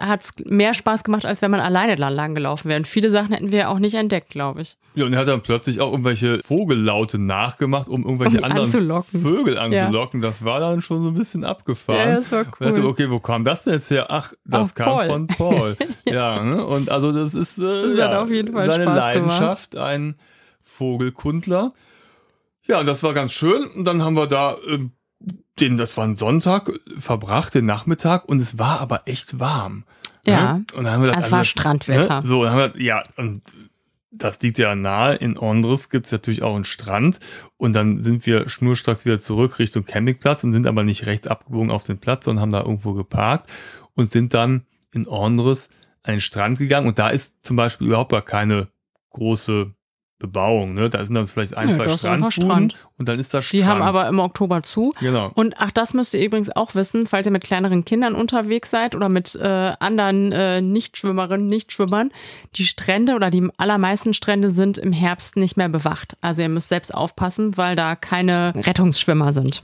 [0.00, 2.80] hat es mehr Spaß gemacht, als wenn man alleine da lang gelaufen wäre.
[2.80, 4.76] Und viele Sachen hätten wir auch nicht entdeckt, glaube ich.
[4.94, 8.64] Ja, und er hat dann plötzlich auch irgendwelche Fotos Vogellaute nachgemacht, um irgendwelche Um anderen
[8.66, 9.20] anzulocken.
[9.20, 10.20] Vögel anzulocken.
[10.22, 12.08] Das war dann schon so ein bisschen abgefahren.
[12.08, 12.86] Ja, das war Und ich dachte, cool.
[12.86, 14.06] okay, wo kam das denn jetzt her?
[14.08, 15.06] Ach, das Auf kam Paul.
[15.06, 15.76] von Paul.
[16.06, 16.64] ja, ne?
[16.64, 18.98] und also das ist äh, Das ja, auf jeden Fall seine Spaß gemacht.
[19.14, 20.16] Leidenschaft, ein
[20.62, 21.72] Vogelkundler.
[22.66, 23.64] Ja, und das war ganz schön.
[23.76, 24.92] Und dann haben wir da ähm,
[25.60, 29.84] den, das war ein Sonntag, verbracht, den Nachmittag, und es war aber echt warm.
[30.24, 30.54] Ja.
[30.54, 30.64] Ne?
[30.74, 32.20] Und dann haben wir gedacht, Es war das- Strandwetter.
[32.20, 32.26] Ne?
[32.26, 33.42] So, dann haben wir, ja, und
[34.18, 35.16] das liegt ja nahe.
[35.16, 37.20] In Ondres gibt es natürlich auch einen Strand.
[37.56, 41.70] Und dann sind wir schnurstracks wieder zurück Richtung Campingplatz und sind aber nicht rechts abgebogen
[41.70, 43.50] auf den Platz, sondern haben da irgendwo geparkt
[43.94, 45.70] und sind dann in Ondres
[46.02, 46.88] an den Strand gegangen.
[46.88, 48.68] Und da ist zum Beispiel überhaupt gar keine
[49.10, 49.72] große
[50.18, 50.74] Bebauung.
[50.74, 50.88] Ne?
[50.88, 52.76] Da sind dann vielleicht ein, Nö, zwei Strandbuden Strand.
[52.96, 53.70] und dann ist das Die Strand.
[53.70, 54.94] haben aber im Oktober zu.
[55.00, 55.30] Genau.
[55.34, 58.94] Und ach, das müsst ihr übrigens auch wissen, falls ihr mit kleineren Kindern unterwegs seid
[58.94, 62.12] oder mit äh, anderen äh, Nichtschwimmerinnen, Nichtschwimmern.
[62.54, 66.16] Die Strände oder die allermeisten Strände sind im Herbst nicht mehr bewacht.
[66.22, 69.62] Also ihr müsst selbst aufpassen, weil da keine Rettungsschwimmer sind.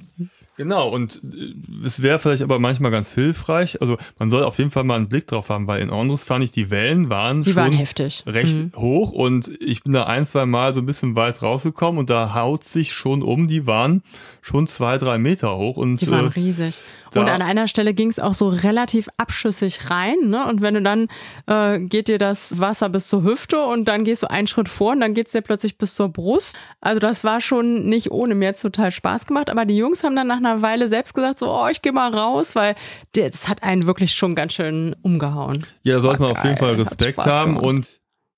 [0.62, 3.80] Genau, und äh, es wäre vielleicht aber manchmal ganz hilfreich.
[3.80, 6.44] Also man soll auf jeden Fall mal einen Blick drauf haben, weil in Ondres fand
[6.44, 8.22] ich, die Wellen waren Die schon waren heftig.
[8.26, 8.72] recht Mhm.
[8.76, 12.34] hoch und ich bin da ein, zwei Mal so ein bisschen weit rausgekommen und da
[12.34, 14.02] haut sich schon um, die waren
[14.40, 16.80] schon zwei, drei Meter hoch und Die waren äh, riesig.
[17.12, 20.16] Da- Und an einer Stelle ging es auch so relativ abschüssig rein.
[20.24, 20.46] Ne?
[20.46, 21.08] Und wenn du dann
[21.46, 24.92] äh, geht dir das Wasser bis zur Hüfte und dann gehst du einen Schritt vor
[24.92, 26.56] und dann geht's dir plötzlich bis zur Brust.
[26.80, 28.34] Also das war schon nicht ohne.
[28.34, 29.50] Mir total Spaß gemacht.
[29.50, 32.12] Aber die Jungs haben dann nach einer Weile selbst gesagt, so, oh, ich gehe mal
[32.12, 32.74] raus, weil
[33.14, 35.66] das hat einen wirklich schon ganz schön umgehauen.
[35.82, 37.64] ja, da sollte man auf jeden Fall Respekt haben gemacht.
[37.66, 37.88] und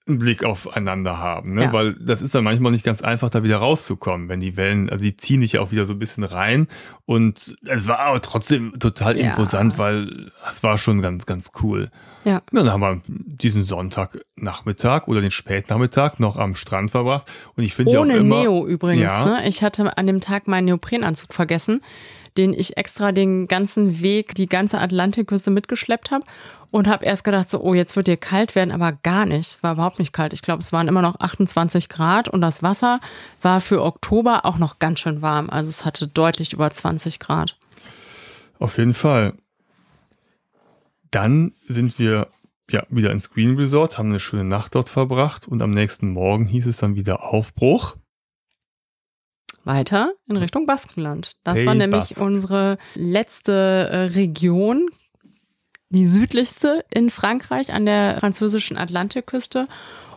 [0.06, 1.64] einen Blick aufeinander haben, ne?
[1.64, 1.72] Ja.
[1.72, 5.02] weil das ist dann manchmal nicht ganz einfach, da wieder rauszukommen, wenn die Wellen, also
[5.02, 6.66] die ziehen dich auch wieder so ein bisschen rein
[7.06, 9.30] und es war aber trotzdem total Ja.
[9.30, 11.88] imposant, weil es war schon ganz, ganz cool.
[12.24, 12.42] Ja.
[12.52, 17.30] Ja, dann haben wir diesen Sonntagnachmittag oder den Spätnachmittag noch am Strand verbracht.
[17.56, 18.40] Und ich finde ja auch Ohne immer.
[18.40, 19.02] Neo übrigens.
[19.02, 19.24] Ja.
[19.40, 19.48] Ne?
[19.48, 21.82] Ich hatte an dem Tag meinen Neoprenanzug vergessen,
[22.38, 26.24] den ich extra den ganzen Weg, die ganze Atlantikküste mitgeschleppt habe
[26.74, 29.46] und habe erst gedacht, so, oh, jetzt wird dir kalt werden, aber gar nicht.
[29.46, 30.32] Es war überhaupt nicht kalt.
[30.32, 32.98] Ich glaube, es waren immer noch 28 Grad und das Wasser
[33.40, 35.50] war für Oktober auch noch ganz schön warm.
[35.50, 37.56] Also es hatte deutlich über 20 Grad.
[38.58, 39.34] Auf jeden Fall.
[41.12, 42.26] Dann sind wir
[42.68, 46.44] ja wieder ins Green Resort, haben eine schöne Nacht dort verbracht und am nächsten Morgen
[46.44, 47.94] hieß es dann wieder Aufbruch.
[49.62, 51.36] Weiter in Richtung Baskenland.
[51.44, 52.24] Das Pays war nämlich Basque.
[52.24, 54.88] unsere letzte äh, Region,
[55.90, 59.66] die südlichste in Frankreich an der französischen Atlantikküste.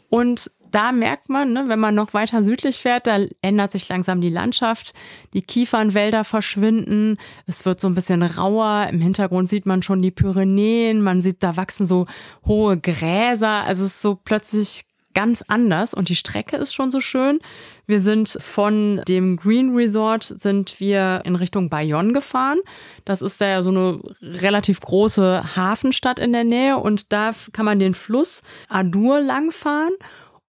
[0.10, 4.22] Und da merkt man, ne, wenn man noch weiter südlich fährt, da ändert sich langsam
[4.22, 4.94] die Landschaft.
[5.34, 7.18] Die Kiefernwälder verschwinden.
[7.46, 8.88] Es wird so ein bisschen rauer.
[8.92, 11.02] Im Hintergrund sieht man schon die Pyrenäen.
[11.02, 12.06] Man sieht, da wachsen so
[12.46, 13.64] hohe Gräser.
[13.64, 14.86] Also es ist so plötzlich
[15.18, 17.40] ganz anders und die Strecke ist schon so schön.
[17.88, 22.60] Wir sind von dem Green Resort sind wir in Richtung Bayonne gefahren.
[23.04, 27.80] Das ist ja so eine relativ große Hafenstadt in der Nähe und da kann man
[27.80, 29.94] den Fluss Adour langfahren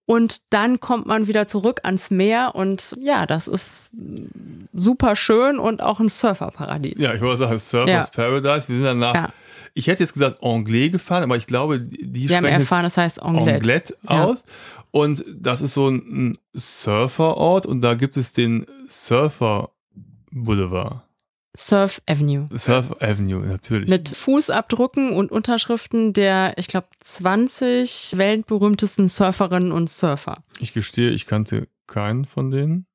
[0.09, 3.91] und dann kommt man wieder zurück ans Meer und ja, das ist
[4.73, 6.95] super schön und auch ein Surferparadies.
[6.99, 8.07] Ja, ich wollte sagen, Surfers Ja.
[8.25, 8.69] Paradise.
[8.69, 9.33] Wir sind danach, Ja.
[9.75, 12.85] ich hätte jetzt gesagt Anglais gefahren, aber ich glaube, die Wir haben sprechen es erfahren,
[12.85, 13.55] das heißt Anglet.
[13.57, 14.25] Anglet Ja.
[14.25, 14.45] aus.
[14.93, 19.69] Und das ist so ein Surferort und da gibt es den Surfer
[20.33, 21.03] Boulevard.
[21.59, 22.49] Surf Avenue.
[22.57, 23.89] Surf Avenue, natürlich.
[23.89, 30.45] Mit Fußabdrücken und Unterschriften der, ich glaube, 20 weltberühmtesten Surferinnen und Surfer.
[30.61, 32.87] ich gestehe, ich kannte keinen von denen.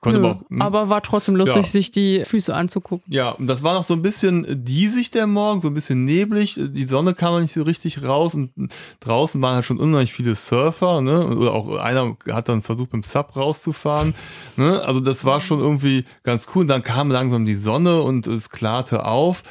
[0.00, 0.48] Konnte Nö, aber auch.
[0.48, 0.62] hm?
[0.62, 1.62] aber war trotzdem lustig, Ja.
[1.64, 3.12] sich die Füße anzugucken.
[3.12, 6.54] Ja, und das war noch so ein bisschen diesig der Morgen, so ein bisschen neblig.
[6.56, 8.52] Die Sonne kam noch nicht so richtig raus und
[9.00, 11.26] draußen waren halt schon unheimlich viele Surfer, ne?
[11.36, 14.14] Oder auch einer hat dann versucht, mit dem Sub rauszufahren.
[14.56, 14.80] Ne?
[14.82, 16.62] Also das war schon irgendwie ganz cool.
[16.62, 19.42] Und dann kam langsam die Sonne und es klarte auf.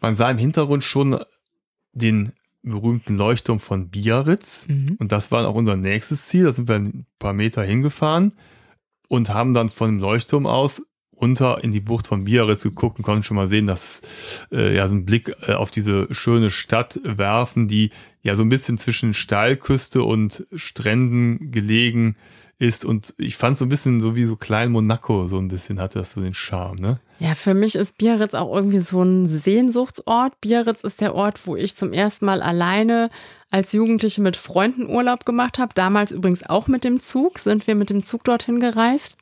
[0.00, 1.20] Man sah im Hintergrund schon
[1.92, 2.32] den
[2.64, 4.66] berühmten Leuchtturm von Biarritz.
[4.68, 4.96] Mhm.
[4.98, 6.44] Und das war auch unser nächstes Ziel.
[6.44, 8.32] Da sind wir ein paar Meter hingefahren
[9.14, 10.82] und haben dann von dem Leuchtturm aus
[11.20, 14.02] runter in die Bucht von Biarritz geguckt und konnten schon mal sehen, dass
[14.52, 17.90] äh, ja so einen Blick äh, auf diese schöne Stadt werfen, die
[18.22, 22.16] ja so ein bisschen zwischen Steilküste und Stränden gelegen
[22.58, 25.80] ist und ich fand so ein bisschen so wie so klein Monaco so ein bisschen
[25.80, 27.00] hatte das so den Charme, ne?
[27.18, 30.40] Ja, für mich ist Biarritz auch irgendwie so ein Sehnsuchtsort.
[30.40, 33.08] Biarritz ist der Ort, wo ich zum ersten Mal alleine
[33.54, 35.74] als Jugendliche mit Freunden Urlaub gemacht habe.
[35.76, 39.16] Damals übrigens auch mit dem Zug, sind wir mit dem Zug dorthin gereist.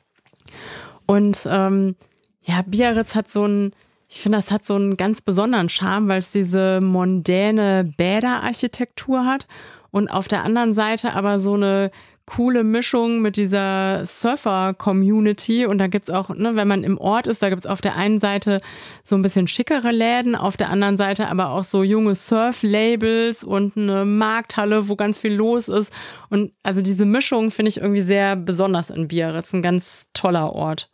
[1.05, 1.95] Und ähm,
[2.41, 3.73] ja, Biarritz hat so ein,
[4.09, 9.47] ich finde, das hat so einen ganz besonderen Charme, weil es diese mondäne Bäderarchitektur hat
[9.91, 11.91] und auf der anderen Seite aber so eine
[12.25, 15.65] coole Mischung mit dieser Surfer-Community.
[15.65, 18.19] Und da gibt's auch, ne, wenn man im Ort ist, da gibt's auf der einen
[18.19, 18.61] Seite
[19.03, 23.77] so ein bisschen schickere Läden, auf der anderen Seite aber auch so junge Surf-Labels und
[23.77, 25.91] eine Markthalle, wo ganz viel los ist.
[26.29, 29.53] Und also diese Mischung finde ich irgendwie sehr besonders in Biarritz.
[29.53, 30.89] Ein ganz toller Ort.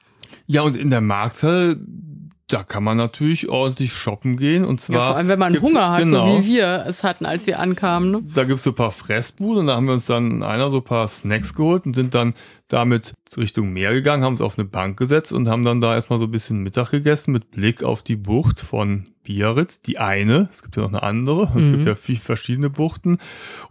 [0.48, 1.80] Ja, und in der Markthalle,
[2.50, 4.66] da kann man natürlich ordentlich shoppen gehen.
[4.66, 4.98] Und zwar.
[4.98, 7.60] Ja, vor allem, wenn man Hunger hat, genau, so wie wir es hatten, als wir
[7.60, 8.12] ankamen.
[8.12, 8.24] Ne?
[8.34, 10.84] Da gibt's so ein paar Fressbuden und da haben wir uns dann einer so ein
[10.84, 12.34] paar Snacks geholt und sind dann
[12.68, 16.20] damit Richtung Meer gegangen, haben uns auf eine Bank gesetzt und haben dann da erstmal
[16.20, 20.64] so ein bisschen Mittag gegessen mit Blick auf die Bucht von Biarritz, die eine, es
[20.64, 21.88] gibt ja noch eine andere, es gibt mhm.
[21.88, 23.14] ja viele verschiedene Buchten.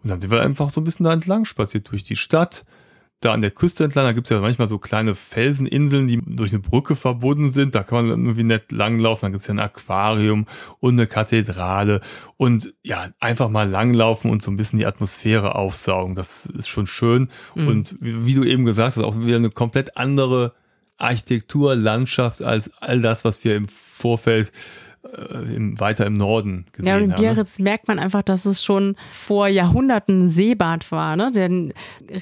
[0.03, 2.65] Und dann sind wir einfach so ein bisschen da entlang spaziert durch die Stadt
[3.21, 6.61] da an der Küste entlang, da gibt's ja manchmal so kleine Felseninseln, die durch eine
[6.61, 7.75] Brücke verbunden sind.
[7.75, 9.23] Da kann man irgendwie nett langlaufen.
[9.23, 10.47] Dann gibt's ja ein Aquarium
[10.79, 12.01] und eine Kathedrale.
[12.37, 16.15] Und ja, einfach mal langlaufen und so ein bisschen die Atmosphäre aufsaugen.
[16.15, 17.29] Das ist schon schön.
[17.57, 17.69] Mhm.
[17.69, 20.55] Und wie, wie, du eben gesagt hast, auch wieder eine komplett andere
[20.97, 24.53] Architektur, Landschaft als all das, was wir im Vorfeld
[25.05, 27.01] äh, im, weiter im Norden gesehen haben.
[27.01, 31.31] Ja, und in Biarritz merkt man einfach, dass es schon vor Jahrhunderten Seebad war, ne?
[31.33, 31.73] Denn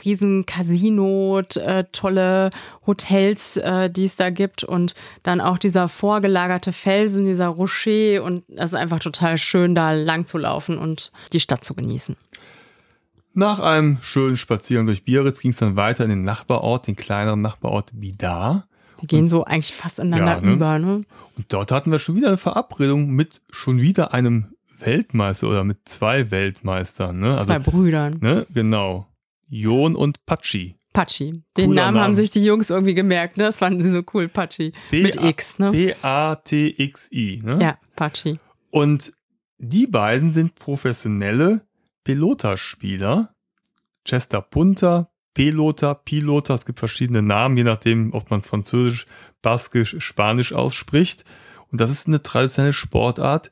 [0.04, 2.50] riesen Casino, äh, tolle
[2.86, 8.44] Hotels, äh, die es da gibt und dann auch dieser vorgelagerte Felsen, dieser Rocher und
[8.54, 12.16] es ist einfach total schön, da lang zu laufen und die Stadt zu genießen.
[13.32, 17.42] Nach einem schönen Spaziergang durch Biarritz ging es dann weiter in den Nachbarort, den kleineren
[17.42, 18.66] Nachbarort Bidar.
[19.00, 20.52] Die gehen so eigentlich fast ineinander ja, ne?
[20.52, 20.78] über.
[20.78, 21.04] Ne?
[21.36, 25.88] Und dort hatten wir schon wieder eine Verabredung mit schon wieder einem Weltmeister oder mit
[25.88, 27.18] zwei Weltmeistern.
[27.20, 27.32] Ne?
[27.32, 28.18] Also, zwei Brüdern.
[28.20, 28.46] Ne?
[28.52, 29.06] Genau.
[29.48, 30.76] Jon und Patschi.
[30.92, 31.42] Patschi.
[31.56, 32.00] Den Namen Name.
[32.00, 33.44] haben sich die Jungs irgendwie gemerkt, ne?
[33.44, 34.72] Das fanden sie so cool, Patschi.
[34.90, 35.70] Mit X, ne?
[35.70, 37.58] P-A-T-X-I, ne?
[37.60, 38.38] Ja, Patschi.
[38.70, 39.12] Und
[39.58, 41.66] die beiden sind professionelle
[42.02, 43.34] Pelotaspieler.
[44.04, 49.06] Chester Punter, Pelota, Pilota, es gibt verschiedene Namen, je nachdem, ob man es Französisch,
[49.42, 51.24] Baskisch, Spanisch ausspricht.
[51.70, 53.50] Und das ist eine traditionelle Sportart,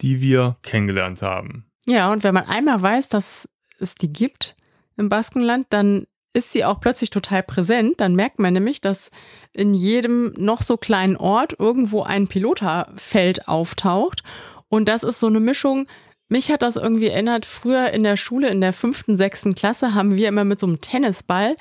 [0.00, 1.66] die wir kennengelernt haben.
[1.84, 3.46] Ja, und wenn man einmal weiß, dass
[3.78, 4.54] es die gibt
[4.96, 8.00] im Baskenland, dann ist sie auch plötzlich total präsent.
[8.00, 9.10] Dann merkt man nämlich, dass
[9.52, 14.22] in jedem noch so kleinen Ort irgendwo ein Pilotafeld auftaucht.
[14.68, 15.86] Und das ist so eine Mischung
[16.28, 20.16] mich hat das irgendwie erinnert, früher in der Schule, in der fünften, sechsten Klasse, haben
[20.16, 21.56] wir immer mit so einem Tennisball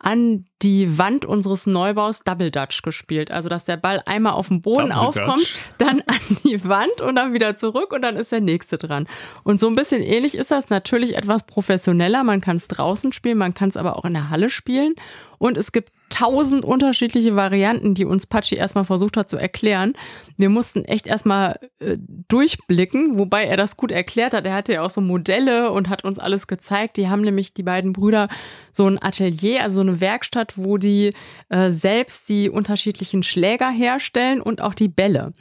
[0.00, 3.30] an die Wand unseres Neubaus Double Dutch gespielt.
[3.30, 5.60] Also, dass der Ball einmal auf dem Boden Double aufkommt, Dutch.
[5.78, 9.06] dann an die Wand und dann wieder zurück und dann ist der nächste dran.
[9.44, 12.24] Und so ein bisschen ähnlich ist das natürlich etwas professioneller.
[12.24, 14.94] Man kann es draußen spielen, man kann es aber auch in der Halle spielen.
[15.40, 19.94] Und es gibt tausend unterschiedliche Varianten, die uns Patschi erstmal versucht hat zu erklären.
[20.36, 21.96] Wir mussten echt erstmal äh,
[22.28, 24.44] durchblicken, wobei er das gut erklärt hat.
[24.44, 26.98] Er hatte ja auch so Modelle und hat uns alles gezeigt.
[26.98, 28.28] Die haben nämlich die beiden Brüder
[28.70, 31.14] so ein Atelier, also so eine Werkstatt, wo die
[31.48, 35.32] äh, selbst die unterschiedlichen Schläger herstellen und auch die Bälle.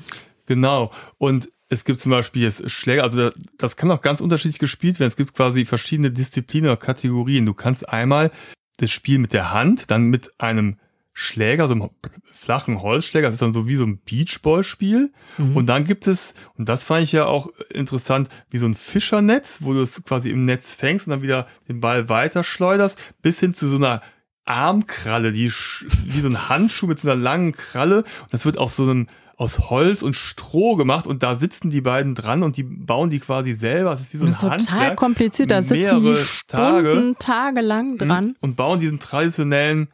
[0.45, 0.91] Genau.
[1.17, 5.09] Und es gibt zum Beispiel jetzt Schläger, also das kann auch ganz unterschiedlich gespielt werden.
[5.09, 7.45] Es gibt quasi verschiedene Disziplinen oder Kategorien.
[7.45, 8.31] Du kannst einmal
[8.80, 10.78] das Spiel mit der Hand, dann mit einem
[11.13, 11.89] Schläger, so einem
[12.32, 15.12] flachen Holzschläger, das ist dann so wie so ein Beachball-Spiel.
[15.38, 15.58] Mhm.
[15.58, 19.60] Und dann gibt es, und das fand ich ja auch interessant, wie so ein Fischernetz,
[19.63, 23.54] wo du es quasi im Netz fängst und dann wieder den Ball weiterschleuderst, bis hin
[23.54, 24.02] zu so einer
[24.46, 27.98] Armkralle, die wie so ein Handschuh mit so einer langen Kralle.
[27.98, 29.08] Und das wird auch so ein
[29.39, 33.19] aus Holz und Stroh gemacht und da sitzen die beiden dran und die bauen die
[33.19, 33.91] quasi selber.
[33.91, 34.67] Das ist wie so ein das ist Handwerk.
[34.67, 37.97] total kompliziert, da sitzen die Stunden, Tage, tagelang mhm.
[37.99, 38.36] dran.
[38.41, 39.88] Und bauen diesen traditionellen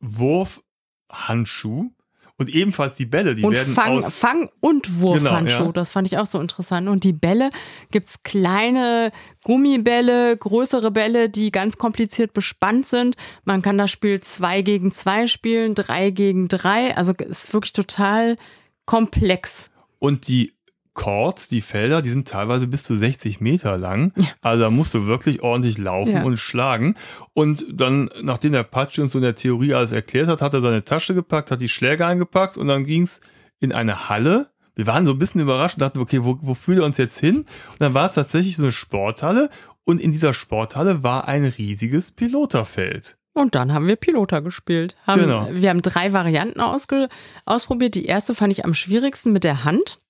[0.00, 1.92] Wurfhandschuh.
[2.36, 5.72] Und ebenfalls die Bälle, die und werden Fang, aus Fang und Wurfhandschuh, genau, ja.
[5.72, 6.88] das fand ich auch so interessant.
[6.88, 7.50] Und die Bälle
[7.92, 9.12] gibt's kleine
[9.44, 13.16] Gummibälle, größere Bälle, die ganz kompliziert bespannt sind.
[13.44, 16.96] Man kann das Spiel zwei gegen zwei spielen, drei gegen drei.
[16.96, 18.36] Also ist wirklich total
[18.86, 19.70] komplex.
[19.98, 20.54] Und die
[20.94, 24.12] Chords, die Felder, die sind teilweise bis zu 60 Meter lang.
[24.16, 24.26] Ja.
[24.40, 26.22] Also da musst du wirklich ordentlich laufen ja.
[26.22, 26.94] und schlagen.
[27.32, 30.60] Und dann, nachdem der Patsche uns so in der Theorie alles erklärt hat, hat er
[30.60, 33.20] seine Tasche gepackt, hat die Schläge eingepackt und dann ging's
[33.58, 34.50] in eine Halle.
[34.76, 37.18] Wir waren so ein bisschen überrascht und dachten, okay, wo, wo führt er uns jetzt
[37.18, 37.38] hin?
[37.38, 39.50] Und dann war es tatsächlich so eine Sporthalle
[39.84, 43.18] und in dieser Sporthalle war ein riesiges Piloterfeld.
[43.34, 44.94] Und dann haben wir Pilota gespielt.
[45.06, 45.48] Haben, genau.
[45.50, 47.08] Wir haben drei Varianten ausge,
[47.44, 47.96] ausprobiert.
[47.96, 50.00] Die erste fand ich am schwierigsten mit der Hand.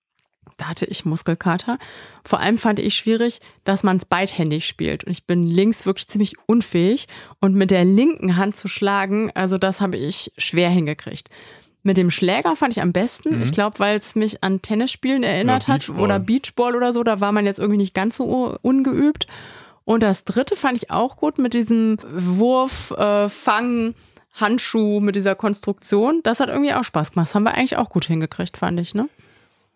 [0.59, 1.79] Da hatte ich Muskelkater.
[2.25, 5.05] Vor allem fand ich schwierig, dass man es beidhändig spielt.
[5.05, 7.09] Und ich bin links wirklich ziemlich unfähig.
[7.41, 11.31] Und mit der linken Hand zu schlagen, also das habe ich schwer hingekriegt.
[11.83, 13.37] Mit dem Schläger fand ich am besten.
[13.37, 13.43] Mhm.
[13.43, 17.03] Ich glaube, weil es mich an Tennisspielen erinnert ja, hat oder Beachball oder so.
[17.03, 19.27] Da war man jetzt irgendwie nicht ganz so ungeübt.
[19.85, 23.95] Und das dritte fand ich auch gut mit diesem Wurf, äh, Fang,
[24.33, 26.21] Handschuh, mit dieser Konstruktion.
[26.23, 27.29] Das hat irgendwie auch Spaß gemacht.
[27.29, 29.09] Das haben wir eigentlich auch gut hingekriegt, fand ich, ne?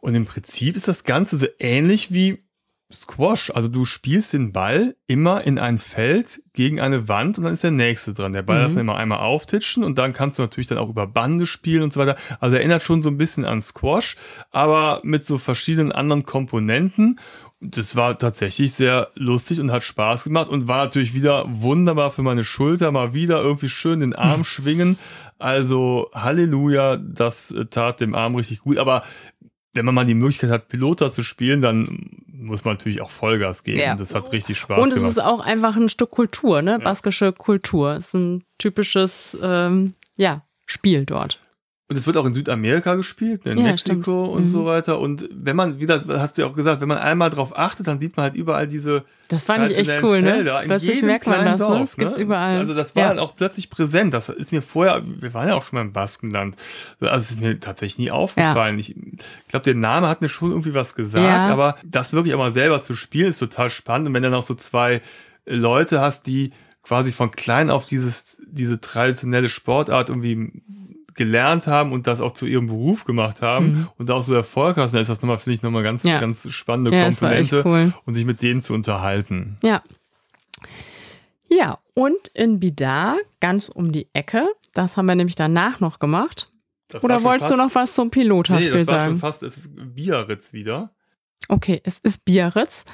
[0.01, 2.42] Und im Prinzip ist das Ganze so ähnlich wie
[2.90, 3.51] Squash.
[3.51, 7.62] Also du spielst den Ball immer in ein Feld gegen eine Wand und dann ist
[7.62, 8.33] der nächste dran.
[8.33, 8.62] Der Ball mhm.
[8.62, 11.83] darf dann immer einmal auftitschen und dann kannst du natürlich dann auch über Bande spielen
[11.83, 12.16] und so weiter.
[12.40, 14.16] Also erinnert schon so ein bisschen an Squash,
[14.51, 17.21] aber mit so verschiedenen anderen Komponenten.
[17.61, 22.23] Das war tatsächlich sehr lustig und hat Spaß gemacht und war natürlich wieder wunderbar für
[22.23, 22.92] meine Schulter.
[22.92, 24.97] Mal wieder irgendwie schön den Arm schwingen.
[25.38, 28.79] Also Halleluja, das tat dem Arm richtig gut.
[28.79, 29.03] Aber
[29.75, 33.64] wenn man mal die Möglichkeit hat, Pilota zu spielen, dann muss man natürlich auch Vollgas
[33.64, 33.81] geben.
[33.81, 33.94] Ja.
[33.97, 34.92] Das hat richtig Spaß gemacht.
[34.92, 36.79] Und es ist auch einfach ein Stück Kultur, ne?
[36.79, 37.92] Baskische Kultur.
[37.94, 41.40] Es ist ein typisches, ähm, ja, Spiel dort.
[41.90, 44.37] Und es wird auch in Südamerika gespielt, ne, in ja, Mexiko stimmt.
[44.37, 44.46] und mhm.
[44.46, 45.01] so weiter.
[45.01, 47.98] Und wenn man, wieder, hast du ja auch gesagt, wenn man einmal drauf achtet, dann
[47.98, 50.33] sieht man halt überall diese Das fand ich echt cool, ne?
[50.33, 50.66] Felder, ne?
[50.66, 52.05] Plötzlich merkt man das, Dorf, ne?
[52.05, 52.22] Gibt ne?
[52.22, 52.59] überall.
[52.59, 53.09] Also das war ja.
[53.09, 54.12] dann auch plötzlich präsent.
[54.12, 56.57] Das ist mir vorher, wir waren ja auch schon mal im Baskenland.
[57.01, 58.79] Also es ist mir tatsächlich nie aufgefallen.
[58.79, 58.81] Ja.
[58.81, 58.94] Ich
[59.48, 61.48] glaube, der Name hat mir schon irgendwie was gesagt, ja.
[61.48, 64.09] aber das wirklich auch mal selber zu spielen, ist total spannend.
[64.09, 65.01] Und wenn dann auch so zwei
[65.46, 70.53] Leute hast, die quasi von klein auf dieses, diese traditionelle Sportart irgendwie
[71.18, 73.88] gelernt haben und das auch zu ihrem Beruf gemacht haben mhm.
[73.98, 76.18] und auch so Erfolg hast, dann ist das nochmal, finde ich, nochmal ganz, ja.
[76.18, 77.92] ganz spannende ja, Komponente cool.
[78.07, 79.59] und sich mit denen zu unterhalten.
[79.62, 79.83] Ja.
[81.50, 86.50] Ja, und in Bidar, ganz um die Ecke, das haben wir nämlich danach noch gemacht.
[86.88, 88.78] Das Oder wolltest fast, du noch was zum Piloterspiel sagen?
[88.78, 89.12] Nee, das war sagen?
[89.12, 90.92] schon fast, es ist Biarritz wieder.
[91.48, 92.85] Okay, es ist Biarritz.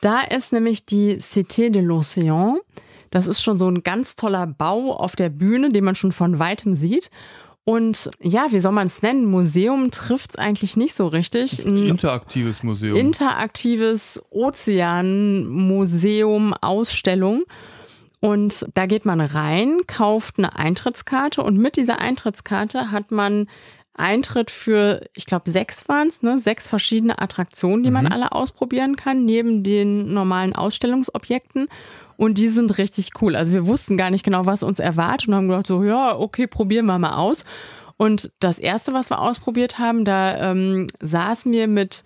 [0.00, 2.56] Da ist nämlich die Cité de l'Océan.
[3.10, 6.38] Das ist schon so ein ganz toller Bau auf der Bühne, den man schon von
[6.38, 7.10] weitem sieht.
[7.64, 9.24] Und ja, wie soll man es nennen?
[9.26, 11.66] Museum trifft es eigentlich nicht so richtig.
[11.66, 12.96] Ein interaktives Museum.
[12.96, 17.42] Interaktives Ozeanmuseum, Ausstellung.
[18.20, 23.48] Und da geht man rein, kauft eine Eintrittskarte und mit dieser Eintrittskarte hat man
[23.94, 26.38] Eintritt für, ich glaube, sechs waren es, ne?
[26.38, 27.94] sechs verschiedene Attraktionen, die mhm.
[27.94, 31.68] man alle ausprobieren kann, neben den normalen Ausstellungsobjekten.
[32.16, 33.36] Und die sind richtig cool.
[33.36, 36.46] Also wir wussten gar nicht genau, was uns erwartet und haben gedacht, so, ja, okay,
[36.46, 37.44] probieren wir mal aus.
[37.96, 42.04] Und das erste, was wir ausprobiert haben, da ähm, saßen wir mit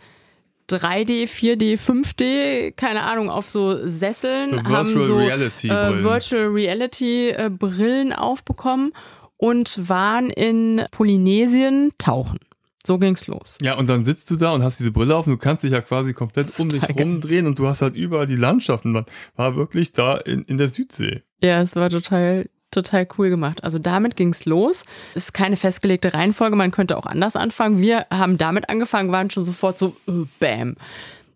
[0.70, 7.30] 3D, 4D, 5D, keine Ahnung, auf so Sesseln, so haben so Reality äh, Virtual Reality
[7.30, 8.92] äh, Brillen aufbekommen
[9.36, 12.38] und waren in Polynesien tauchen.
[12.86, 13.58] So ging's los.
[13.62, 15.72] Ja, und dann sitzt du da und hast diese Brille auf und du kannst dich
[15.72, 18.92] ja quasi komplett um dich rumdrehen und du hast halt überall die Landschaften.
[18.92, 19.04] Man
[19.36, 21.22] war wirklich da in, in der Südsee.
[21.42, 23.64] Ja, es war total, total cool gemacht.
[23.64, 24.84] Also damit ging's los.
[25.14, 27.82] Es ist keine festgelegte Reihenfolge, man könnte auch anders anfangen.
[27.82, 30.76] Wir haben damit angefangen, waren schon sofort so, äh, bam.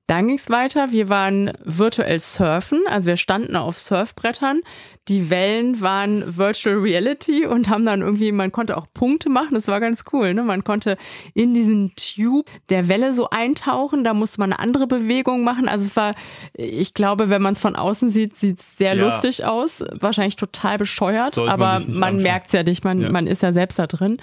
[0.07, 0.93] Dann ging es weiter.
[0.93, 4.61] Wir waren virtuell surfen, also wir standen auf Surfbrettern.
[5.09, 9.55] Die Wellen waren Virtual Reality und haben dann irgendwie, man konnte auch Punkte machen.
[9.55, 10.33] Das war ganz cool.
[10.33, 10.43] Ne?
[10.43, 10.97] Man konnte
[11.35, 14.03] in diesen Tube der Welle so eintauchen.
[14.03, 15.69] Da musste man eine andere Bewegung machen.
[15.69, 16.13] Also es war,
[16.55, 19.05] ich glaube, wenn man es von außen sieht, sieht es sehr ja.
[19.05, 19.85] lustig aus.
[19.93, 22.83] Wahrscheinlich total bescheuert, aber man, man merkt es ja nicht.
[22.85, 23.11] Man, ja.
[23.11, 24.19] man ist ja selbst da drin.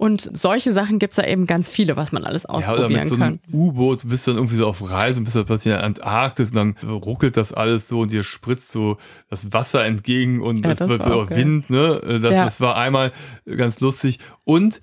[0.00, 3.00] Und solche Sachen gibt es da eben ganz viele, was man alles ausprobieren ja, oder
[3.00, 5.72] mit so einem U-Boot bist du dann irgendwie so auf Reise und bist du plötzlich
[5.72, 8.96] in der Antarktis und dann ruckelt das alles so und dir spritzt so
[9.28, 12.00] das Wasser entgegen und ja, es wird über Wind, ne?
[12.22, 12.44] Das, ja.
[12.44, 13.12] das war einmal
[13.44, 14.18] ganz lustig.
[14.44, 14.80] Und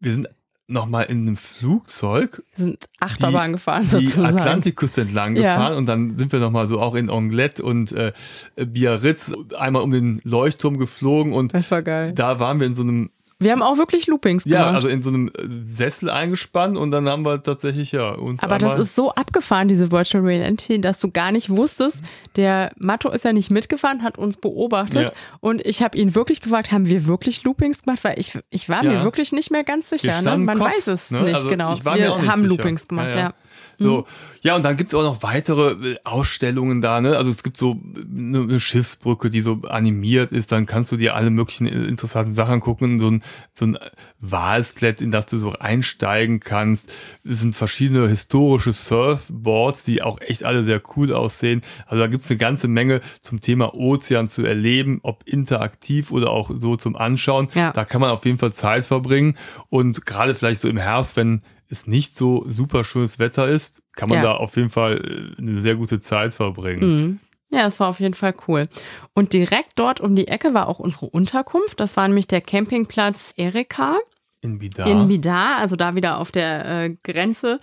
[0.00, 0.28] wir sind
[0.66, 2.42] nochmal in einem Flugzeug.
[2.56, 4.36] Wir sind Achterbahn die, gefahren sozusagen.
[4.36, 5.54] Die Atlantikküste entlang ja.
[5.54, 8.12] gefahren und dann sind wir nochmal so auch in Onglet und äh,
[8.56, 12.12] Biarritz einmal um den Leuchtturm geflogen und das war geil.
[12.14, 14.60] da waren wir in so einem wir haben auch wirklich Loopings gemacht.
[14.60, 18.42] Ja, also in so einem Sessel eingespannt und dann haben wir tatsächlich ja uns.
[18.42, 22.00] Aber das ist so abgefahren, diese Virtual Reality, dass du gar nicht wusstest,
[22.36, 25.12] der Matto ist ja nicht mitgefahren, hat uns beobachtet ja.
[25.40, 28.04] und ich habe ihn wirklich gefragt, haben wir wirklich Loopings gemacht?
[28.04, 28.92] Weil ich, ich war ja.
[28.92, 30.22] mir wirklich nicht mehr ganz sicher.
[30.22, 30.38] Ne?
[30.38, 31.22] Man Kopf, weiß es ne?
[31.22, 31.76] nicht also genau.
[31.84, 32.56] wir haben sicher.
[32.56, 33.20] Loopings gemacht, ja.
[33.20, 33.34] ja.
[33.78, 34.04] So, mhm.
[34.42, 37.16] ja, und dann gibt's auch noch weitere äh, Ausstellungen da, ne?
[37.16, 41.30] Also es gibt so eine Schiffsbrücke, die so animiert ist, dann kannst du dir alle
[41.30, 43.22] möglichen äh, interessanten Sachen gucken, so ein,
[43.52, 43.78] so ein
[44.18, 46.92] Walsklett, in das du so einsteigen kannst.
[47.24, 51.62] Es sind verschiedene historische Surfboards, die auch echt alle sehr cool aussehen.
[51.86, 56.50] Also da gibt's eine ganze Menge zum Thema Ozean zu erleben, ob interaktiv oder auch
[56.54, 57.48] so zum Anschauen.
[57.54, 57.72] Ja.
[57.72, 59.36] Da kann man auf jeden Fall Zeit verbringen.
[59.68, 64.08] Und gerade vielleicht so im Herbst, wenn es nicht so super schönes Wetter ist, kann
[64.08, 64.24] man ja.
[64.24, 66.80] da auf jeden Fall äh, eine sehr gute Zeit verbringen.
[66.80, 67.20] Mhm.
[67.50, 68.66] Ja, es war auf jeden Fall cool.
[69.14, 71.78] Und direkt dort um die Ecke war auch unsere Unterkunft.
[71.78, 73.98] Das war nämlich der Campingplatz Erika.
[74.40, 74.86] In Bidar.
[74.86, 77.60] In Bidar, also da wieder auf der äh, Grenze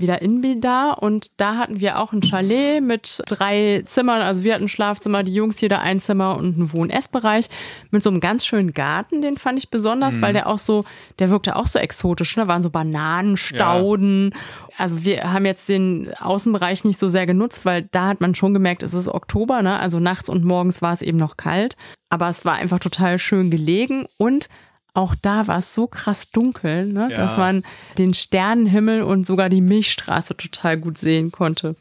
[0.00, 4.22] wieder in Bidar und da hatten wir auch ein Chalet mit drei Zimmern.
[4.22, 7.48] Also wir hatten ein Schlafzimmer, die Jungs jeder ein Zimmer und einen Wohn-Essbereich
[7.90, 9.22] mit so einem ganz schönen Garten.
[9.22, 10.22] Den fand ich besonders, mhm.
[10.22, 10.84] weil der auch so,
[11.18, 12.34] der wirkte auch so exotisch.
[12.34, 12.48] Da ne?
[12.48, 14.30] waren so Bananenstauden.
[14.32, 14.38] Ja.
[14.78, 18.54] Also wir haben jetzt den Außenbereich nicht so sehr genutzt, weil da hat man schon
[18.54, 19.78] gemerkt, es ist Oktober, ne?
[19.78, 21.76] Also nachts und morgens war es eben noch kalt.
[22.08, 24.48] Aber es war einfach total schön gelegen und
[24.94, 27.16] auch da war es so krass dunkel, ne, ja.
[27.16, 27.62] dass man
[27.98, 31.76] den Sternenhimmel und sogar die Milchstraße total gut sehen konnte.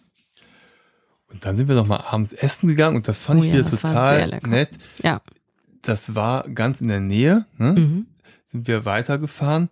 [1.32, 3.60] Und dann sind wir noch mal abends essen gegangen und das fand oh ich ja,
[3.60, 4.78] wieder total nett.
[5.03, 5.22] Ja.
[5.82, 7.45] Das war ganz in der Nähe.
[7.57, 7.74] Ne?
[7.74, 8.07] Mhm.
[8.45, 9.70] Sind wir weitergefahren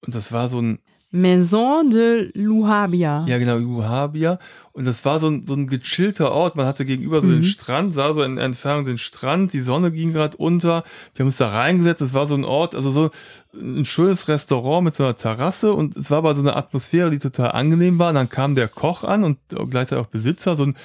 [0.00, 0.78] und das war so ein
[1.12, 3.24] Maison de Luhabia.
[3.26, 4.38] Ja, genau, Luhabia.
[4.72, 6.54] Und das war so ein, so ein gechillter Ort.
[6.54, 7.32] Man hatte gegenüber so mhm.
[7.32, 10.84] den Strand, sah so in Entfernung den Strand, die Sonne ging gerade unter.
[11.14, 12.00] Wir haben uns da reingesetzt.
[12.00, 13.10] Es war so ein Ort, also so
[13.54, 17.18] ein schönes Restaurant mit so einer Terrasse und es war aber so eine Atmosphäre, die
[17.18, 18.10] total angenehm war.
[18.10, 20.76] Und dann kam der Koch an und gleichzeitig auch Besitzer, so ein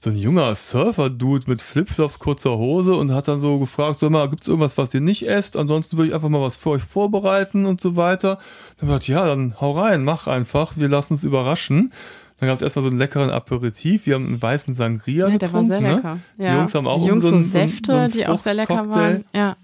[0.00, 4.28] so ein junger Surfer-Dude mit Flipflops, kurzer Hose und hat dann so gefragt, sag mal,
[4.30, 5.56] gibt's irgendwas, was ihr nicht esst?
[5.56, 8.38] Ansonsten würde ich einfach mal was für euch vorbereiten und so weiter.
[8.76, 11.92] Dann hat ja, dann hau rein, mach einfach, wir lassen uns überraschen.
[12.36, 14.06] Dann gab es erstmal so einen leckeren Aperitif.
[14.06, 15.68] Wir haben einen weißen Sangria ja, getrunken.
[15.68, 15.96] Der war sehr ne?
[15.96, 16.14] lecker.
[16.14, 16.20] Ne?
[16.38, 18.88] Die Jungs haben auch die Jungs so, einen, Säfte, so einen die auch sehr lecker
[18.88, 19.24] waren.
[19.34, 19.56] Ja.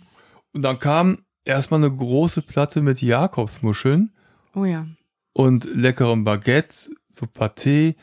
[0.52, 4.12] Und dann kam erstmal eine große Platte mit Jakobsmuscheln.
[4.56, 4.88] Oh ja.
[5.32, 7.94] Und leckerem Baguette, so Pâté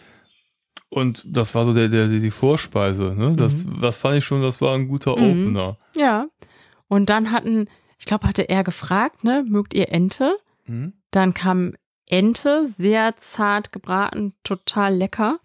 [0.94, 3.16] und das war so der, der, die Vorspeise.
[3.18, 3.34] Ne?
[3.38, 3.80] Das, mhm.
[3.80, 5.24] das fand ich schon, das war ein guter mhm.
[5.24, 5.78] Opener.
[5.96, 6.28] Ja.
[6.90, 10.36] Und dann hatten, ich glaube, hatte er gefragt, ne, mögt ihr Ente?
[10.68, 10.92] Mhm.
[11.10, 11.76] Dann kam
[12.10, 15.40] Ente, sehr zart gebraten, total lecker.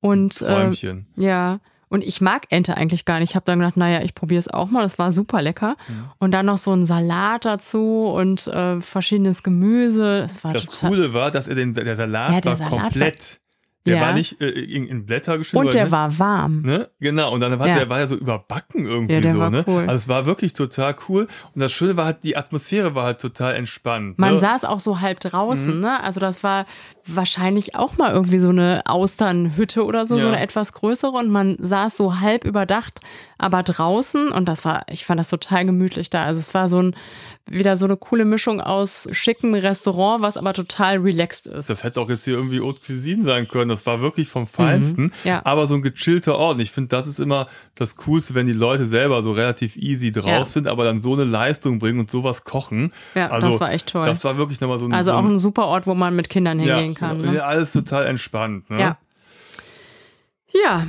[0.00, 0.70] Und äh,
[1.16, 1.60] ja,
[1.90, 3.30] und ich mag Ente eigentlich gar nicht.
[3.30, 4.82] Ich habe dann gedacht, naja, ich probiere es auch mal.
[4.82, 5.76] Das war super lecker.
[5.88, 6.04] Mhm.
[6.18, 10.22] Und dann noch so ein Salat dazu und äh, verschiedenes Gemüse.
[10.22, 13.40] Das, war das Coole war, dass er den der Salat ja, war Salat komplett
[13.86, 14.02] der ja.
[14.02, 15.66] war nicht äh, in, in, Blätter geschnitten.
[15.66, 15.90] Und der ne?
[15.90, 16.62] war warm.
[16.62, 16.90] Ne?
[17.00, 17.74] Genau, und dann war ja.
[17.74, 19.38] der war ja so überbacken irgendwie ja, der so.
[19.38, 19.64] War ne?
[19.66, 19.82] cool.
[19.82, 21.28] Also es war wirklich total cool.
[21.54, 24.18] Und das Schöne war halt, die Atmosphäre war halt total entspannt.
[24.18, 24.40] Man ne?
[24.40, 25.80] saß auch so halb draußen, mhm.
[25.80, 26.02] ne?
[26.02, 26.66] Also das war
[27.14, 30.22] wahrscheinlich auch mal irgendwie so eine Austernhütte oder so, ja.
[30.22, 31.12] so eine etwas größere.
[31.12, 33.00] Und man saß so halb überdacht,
[33.38, 34.30] aber draußen.
[34.30, 36.24] Und das war, ich fand das total gemütlich da.
[36.24, 36.94] Also es war so ein
[37.50, 41.68] wieder so eine coole Mischung aus schicken Restaurant, was aber total relaxed ist.
[41.68, 43.68] Das hätte auch jetzt hier irgendwie Haute Cuisine sein können.
[43.68, 45.04] Das war wirklich vom Feinsten.
[45.04, 45.40] Mhm, ja.
[45.44, 46.54] Aber so ein gechillter Ort.
[46.54, 50.12] Und ich finde, das ist immer das Coolste, wenn die Leute selber so relativ easy
[50.12, 50.46] drauf ja.
[50.46, 52.92] sind, aber dann so eine Leistung bringen und sowas kochen.
[53.14, 54.06] Ja, also, das war echt toll.
[54.06, 54.92] Das war wirklich nochmal so ein.
[54.92, 57.20] Also so auch ein super Ort, wo man mit Kindern hingehen ja, kann.
[57.22, 57.34] Ne?
[57.34, 58.70] Ja, alles total entspannt.
[58.70, 58.80] Ne?
[58.80, 58.98] Ja.
[60.52, 60.86] Ja,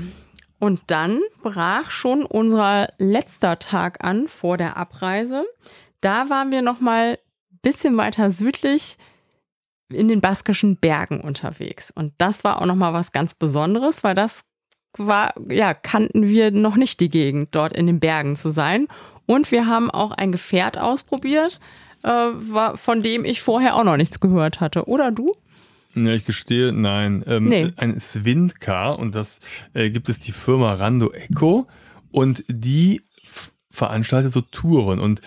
[0.59, 5.45] und dann brach schon unser letzter Tag an vor der Abreise
[6.01, 7.18] da waren wir noch mal
[7.62, 8.97] bisschen weiter südlich
[9.89, 11.91] in den baskischen Bergen unterwegs.
[11.91, 14.43] Und das war auch noch mal was ganz Besonderes, weil das
[14.97, 18.88] war, ja, kannten wir noch nicht die Gegend, dort in den Bergen zu sein.
[19.26, 21.59] Und wir haben auch ein Gefährt ausprobiert,
[22.03, 22.32] äh,
[22.76, 24.88] von dem ich vorher auch noch nichts gehört hatte.
[24.88, 25.36] Oder du?
[25.96, 27.24] Ja, ich gestehe, nein.
[27.28, 27.74] Ähm, nee.
[27.76, 29.39] Ein Swindcar und das
[29.74, 31.68] äh, gibt es die Firma Rando Eco
[32.12, 33.02] und die
[33.70, 35.22] veranstaltet so Touren und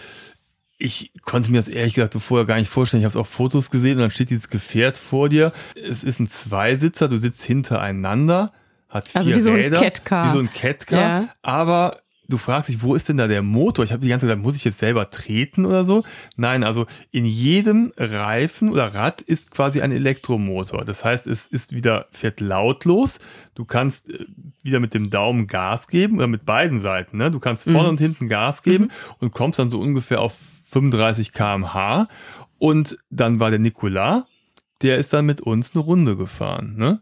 [0.76, 3.00] ich konnte mir das ehrlich gesagt vorher gar nicht vorstellen.
[3.00, 5.52] Ich habe es auf Fotos gesehen und dann steht dieses Gefährt vor dir.
[5.74, 8.52] Es ist ein Zweisitzer, du sitzt hintereinander,
[8.88, 10.26] hat vier also wie Räder, so ein Catcar.
[10.26, 11.28] wie so ein Catcar, ja.
[11.42, 11.98] aber
[12.28, 13.84] du fragst dich, wo ist denn da der Motor?
[13.84, 16.04] Ich habe die ganze Zeit, muss ich jetzt selber treten oder so?
[16.36, 20.84] Nein, also in jedem Reifen oder Rad ist quasi ein Elektromotor.
[20.84, 23.18] Das heißt, es ist wieder, fährt lautlos.
[23.54, 24.26] Du kannst äh,
[24.62, 27.18] wieder mit dem Daumen Gas geben oder mit beiden Seiten.
[27.18, 27.30] Ne?
[27.30, 27.90] Du kannst vorne mhm.
[27.90, 29.14] und hinten Gas geben mhm.
[29.20, 30.34] und kommst dann so ungefähr auf
[30.70, 32.08] 35 kmh.
[32.58, 34.26] Und dann war der Nikola,
[34.82, 36.76] der ist dann mit uns eine Runde gefahren.
[36.76, 37.00] Ne?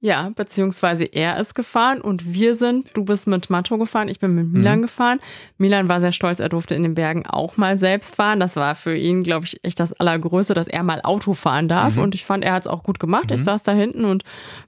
[0.00, 4.34] Ja, beziehungsweise er ist gefahren und wir sind, du bist mit Matto gefahren, ich bin
[4.34, 4.82] mit Milan mhm.
[4.82, 5.20] gefahren.
[5.56, 8.38] Milan war sehr stolz, er durfte in den Bergen auch mal selbst fahren.
[8.38, 11.96] Das war für ihn, glaube ich, echt das Allergrößte, dass er mal Auto fahren darf.
[11.96, 12.02] Mhm.
[12.02, 13.30] Und ich fand, er hat es auch gut gemacht.
[13.30, 13.36] Mhm.
[13.36, 14.22] Ich saß da hinten und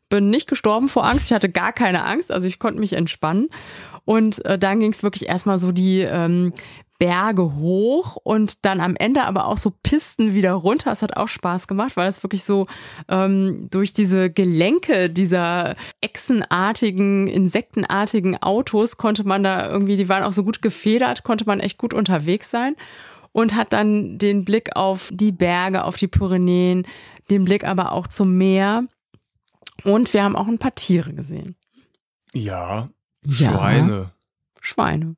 [0.09, 1.31] bin nicht gestorben vor Angst.
[1.31, 3.49] Ich hatte gar keine Angst, also ich konnte mich entspannen.
[4.07, 6.55] Und äh, dann ging es wirklich erstmal so die ähm,
[6.99, 10.93] Berge hoch und dann am Ende aber auch so Pisten wieder runter.
[10.93, 12.67] Es hat auch Spaß gemacht, weil es wirklich so
[13.09, 20.33] ähm, durch diese Gelenke dieser echsenartigen, insektenartigen Autos konnte man da irgendwie, die waren auch
[20.33, 22.75] so gut gefedert, konnte man echt gut unterwegs sein
[23.33, 26.87] und hat dann den Blick auf die Berge, auf die Pyrenäen,
[27.31, 28.85] den Blick aber auch zum Meer.
[29.85, 31.55] Und wir haben auch ein paar Tiere gesehen.
[32.33, 32.89] Ja,
[33.29, 33.93] Schweine.
[33.93, 34.13] Ja,
[34.61, 35.15] Schweine.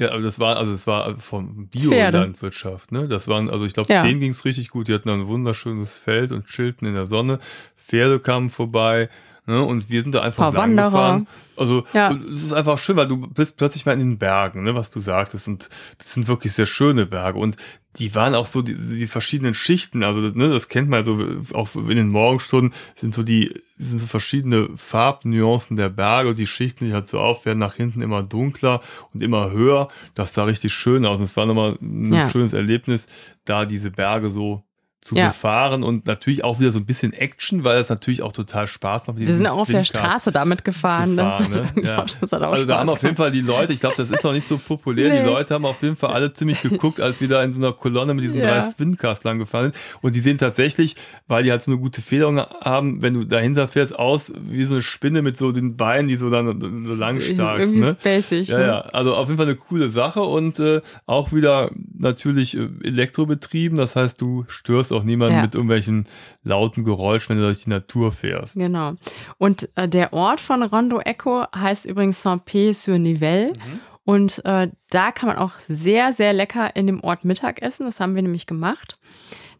[0.00, 3.06] Ja, aber das war, also es war vom Biolandwirtschaft, ne?
[3.06, 4.02] Das waren, also ich glaube, ja.
[4.02, 4.88] denen ging es richtig gut.
[4.88, 7.38] Die hatten ein wunderschönes Feld und chillten in der Sonne.
[7.76, 9.10] Pferde kamen vorbei,
[9.46, 9.62] ne?
[9.62, 11.26] Und wir sind da einfach lang gefahren.
[11.56, 12.12] Also ja.
[12.32, 15.00] es ist einfach schön, weil du bist plötzlich mal in den Bergen, ne, was du
[15.00, 15.46] sagtest.
[15.46, 15.68] Und
[15.98, 17.38] das sind wirklich sehr schöne Berge.
[17.38, 17.56] Und
[17.96, 20.02] die waren auch so die, die verschiedenen Schichten.
[20.02, 21.18] Also ne, das kennt man so
[21.52, 26.46] auch in den Morgenstunden sind so die sind so verschiedene Farbnuancen der Berge und die
[26.46, 28.80] schichten sich halt so auf, werden nach hinten immer dunkler
[29.12, 29.88] und immer höher.
[30.14, 31.18] Das sah richtig schön aus.
[31.18, 32.28] Und es war nochmal ein ja.
[32.28, 33.06] schönes Erlebnis,
[33.44, 34.62] da diese Berge so
[35.00, 35.28] zu ja.
[35.28, 39.06] befahren und natürlich auch wieder so ein bisschen Action, weil es natürlich auch total Spaß
[39.06, 39.18] macht.
[39.18, 41.16] Wir sind auch auf der Straße damit gefahren.
[41.16, 41.82] Fahren, das, ne?
[41.82, 42.04] ja.
[42.20, 44.34] das also Spaß da haben auf jeden Fall die Leute, ich glaube, das ist noch
[44.34, 45.20] nicht so populär, nee.
[45.20, 47.72] die Leute haben auf jeden Fall alle ziemlich geguckt, als wir da in so einer
[47.72, 48.54] Kolonne mit diesen ja.
[48.54, 49.76] drei Swindcast lang gefahren sind.
[50.02, 50.96] Und die sehen tatsächlich,
[51.26, 54.74] weil die halt so eine gute Federung haben, wenn du dahinter fährst, aus wie so
[54.74, 57.80] eine Spinne mit so den Beinen, die so dann so lang stark sind.
[57.80, 57.96] Ne?
[57.98, 58.66] Spacig, ja, ne?
[58.66, 63.78] ja, also auf jeden Fall eine coole Sache und äh, auch wieder natürlich äh, elektrobetrieben,
[63.78, 65.42] das heißt, du störst störst auch niemanden ja.
[65.42, 66.06] mit irgendwelchen
[66.42, 68.56] lauten Geräuschen, wenn du durch die Natur fährst.
[68.56, 68.94] Genau.
[69.38, 73.52] Und äh, der Ort von Rondo Echo heißt übrigens Saint-Pé-sur-Nivelle.
[73.52, 73.80] Mhm.
[74.04, 77.86] Und äh, da kann man auch sehr, sehr lecker in dem Ort Mittag essen.
[77.86, 78.98] Das haben wir nämlich gemacht.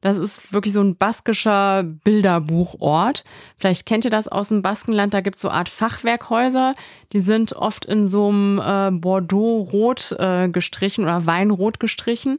[0.01, 3.23] Das ist wirklich so ein baskischer Bilderbuchort.
[3.59, 5.13] Vielleicht kennt ihr das aus dem Baskenland.
[5.13, 6.75] Da gibt es so eine Art Fachwerkhäuser.
[7.13, 12.39] Die sind oft in so einem äh, Bordeaux-Rot äh, gestrichen oder Weinrot gestrichen.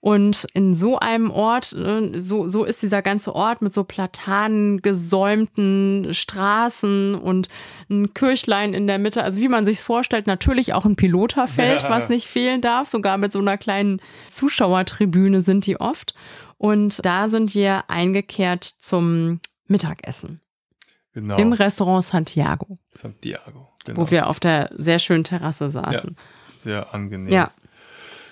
[0.00, 4.80] Und in so einem Ort, äh, so, so ist dieser ganze Ort mit so Platanen
[4.80, 7.48] gesäumten Straßen und
[7.90, 9.24] ein Kirchlein in der Mitte.
[9.24, 11.90] Also wie man sich vorstellt, natürlich auch ein Piloterfeld, ja.
[11.90, 12.88] was nicht fehlen darf.
[12.88, 16.14] Sogar mit so einer kleinen Zuschauertribüne sind die oft.
[16.58, 20.40] Und da sind wir eingekehrt zum Mittagessen.
[21.12, 21.36] Genau.
[21.36, 22.78] Im Restaurant Santiago.
[22.90, 24.00] Santiago, genau.
[24.00, 26.16] Wo wir auf der sehr schönen Terrasse saßen.
[26.16, 27.32] Ja, sehr angenehm.
[27.32, 27.50] Ja.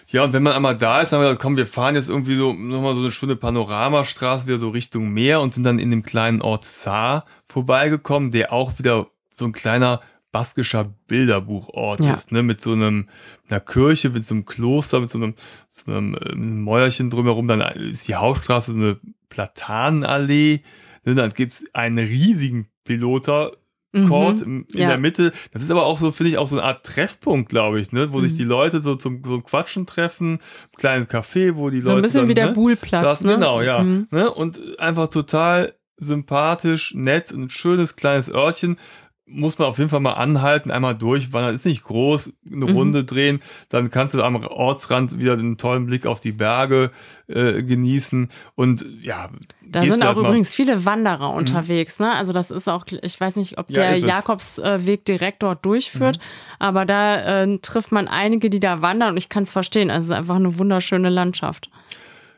[0.08, 2.08] Ja, und wenn man einmal da ist, dann haben wir gesagt, komm, wir fahren jetzt
[2.08, 5.90] irgendwie so nochmal so eine schöne Panoramastraße wieder so Richtung Meer und sind dann in
[5.90, 10.00] dem kleinen Ort Saar vorbeigekommen, der auch wieder so ein kleiner
[10.36, 12.12] baskischer Bilderbuchort ja.
[12.12, 13.08] ist, ne, mit so einem,
[13.48, 15.34] einer Kirche, mit so einem Kloster, mit so einem,
[15.68, 19.00] so einem, äh, einem Mäuerchen drumherum, dann ist die Hauptstraße so eine
[19.30, 20.60] Platanenallee,
[21.04, 23.52] ne, dann gibt's einen riesigen Piloter,
[24.04, 24.88] Court mhm, in ja.
[24.88, 25.32] der Mitte.
[25.52, 28.12] Das ist aber auch so, finde ich, auch so eine Art Treffpunkt, glaube ich, ne?
[28.12, 28.22] wo mhm.
[28.22, 30.38] sich die Leute so zum so Quatschen treffen,
[30.76, 31.86] kleinen Café, wo die Leute.
[31.86, 33.20] So ein bisschen dann, wie der ne, Buhlplatz.
[33.20, 33.34] Ne?
[33.34, 33.82] Genau, ja.
[33.82, 34.08] Mhm.
[34.10, 34.30] Ne?
[34.30, 38.76] Und einfach total sympathisch, nett, ein schönes kleines Örtchen
[39.28, 42.76] muss man auf jeden Fall mal anhalten, einmal durchwandern, ist nicht groß, eine mhm.
[42.76, 46.92] Runde drehen, dann kannst du am Ortsrand wieder einen tollen Blick auf die Berge
[47.26, 49.28] äh, genießen und ja.
[49.68, 51.38] Da sind auch halt übrigens viele Wanderer mhm.
[51.38, 52.14] unterwegs, ne?
[52.14, 56.56] Also das ist auch, ich weiß nicht, ob der ja, Jakobsweg direkt dort durchführt, mhm.
[56.60, 60.04] aber da äh, trifft man einige, die da wandern und ich kann es verstehen, also
[60.04, 61.68] es ist einfach eine wunderschöne Landschaft.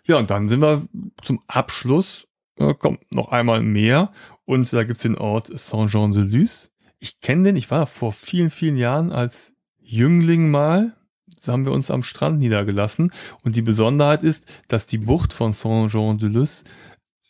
[0.05, 0.89] Ja, und dann sind wir
[1.23, 2.27] zum Abschluss,
[2.57, 4.11] äh, kommt noch einmal mehr
[4.47, 6.71] und da gibt's den Ort Saint-Jean-de-Luz
[7.01, 10.95] ich kenne den, ich war vor vielen, vielen Jahren als Jüngling mal,
[11.45, 13.13] da haben wir uns am Strand niedergelassen.
[13.43, 16.65] Und die Besonderheit ist, dass die Bucht von Saint-Jean-de-Luz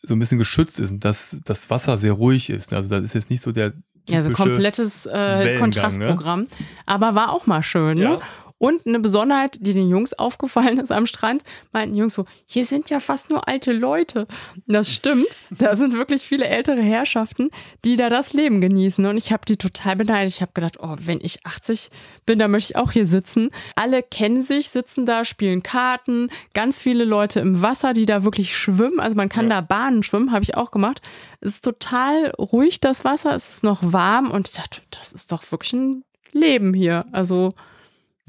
[0.01, 2.73] so ein bisschen geschützt ist und dass das Wasser sehr ruhig ist.
[2.73, 3.73] Also das ist jetzt nicht so der
[4.07, 5.59] ja, so komplettes äh, ne?
[5.59, 6.41] Kontrastprogramm.
[6.41, 6.47] Ne?
[6.85, 7.99] Aber war auch mal schön.
[7.99, 8.19] Ne?
[8.59, 12.65] Und eine Besonderheit, die den Jungs aufgefallen ist am Strand, meinten die Jungs so, hier
[12.65, 14.27] sind ja fast nur alte Leute.
[14.67, 15.27] Das stimmt.
[15.49, 17.49] Da sind wirklich viele ältere Herrschaften,
[17.85, 19.05] die da das Leben genießen.
[19.05, 20.33] Und ich habe die total beneidet.
[20.33, 21.89] Ich habe gedacht, oh, wenn ich 80
[22.25, 23.49] bin, dann möchte ich auch hier sitzen.
[23.75, 26.29] Alle kennen sich, sitzen da, spielen Karten.
[26.53, 28.99] Ganz viele Leute im Wasser, die da wirklich schwimmen.
[28.99, 29.55] Also man kann ja.
[29.55, 31.01] da Bahnen schwimmen, habe ich auch gemacht.
[31.39, 33.33] Es ist total ruhig, das Wasser.
[33.33, 34.29] Es ist noch warm.
[34.31, 36.03] Und ich dachte, das ist doch wirklich ein
[36.33, 37.05] Leben hier.
[37.13, 37.51] Also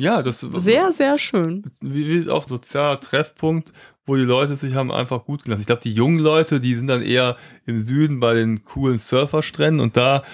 [0.00, 1.62] ja, das sehr, sehr schön.
[1.80, 3.72] Wie, wie auch sozialer Treffpunkt,
[4.06, 5.60] wo die Leute sich haben einfach gut gelassen.
[5.60, 7.36] Ich glaube, die jungen Leute, die sind dann eher
[7.66, 10.24] im Süden bei den coolen Surferstränden und da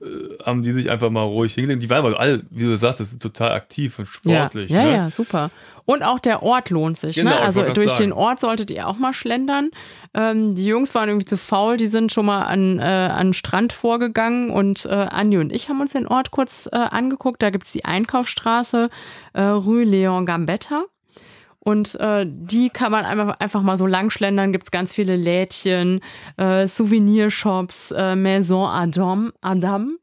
[0.00, 1.82] äh, haben die sich einfach mal ruhig hingelegt.
[1.82, 4.70] Die waren aber alle, wie du sagtest, total aktiv und sportlich.
[4.70, 4.96] Ja, ja, ne?
[4.96, 5.50] ja super.
[5.86, 7.16] Und auch der Ort lohnt sich.
[7.16, 7.22] Ne?
[7.22, 7.40] Genau, ne?
[7.40, 8.02] Also durch sagen.
[8.02, 9.70] den Ort solltet ihr auch mal schlendern.
[10.14, 13.32] Ähm, die Jungs waren irgendwie zu faul, die sind schon mal an, äh, an den
[13.32, 17.40] Strand vorgegangen und äh, Andi und ich haben uns den Ort kurz äh, angeguckt.
[17.40, 18.88] Da gibt's die Einkaufsstraße
[19.32, 20.84] äh, Rue Leon Gambetta.
[21.66, 24.52] Und äh, die kann man einfach, einfach mal so langschlendern.
[24.52, 26.00] Gibt es ganz viele Lädchen,
[26.36, 29.32] äh, Souvenirshops, äh, Maison Adam.
[29.40, 29.98] Adam.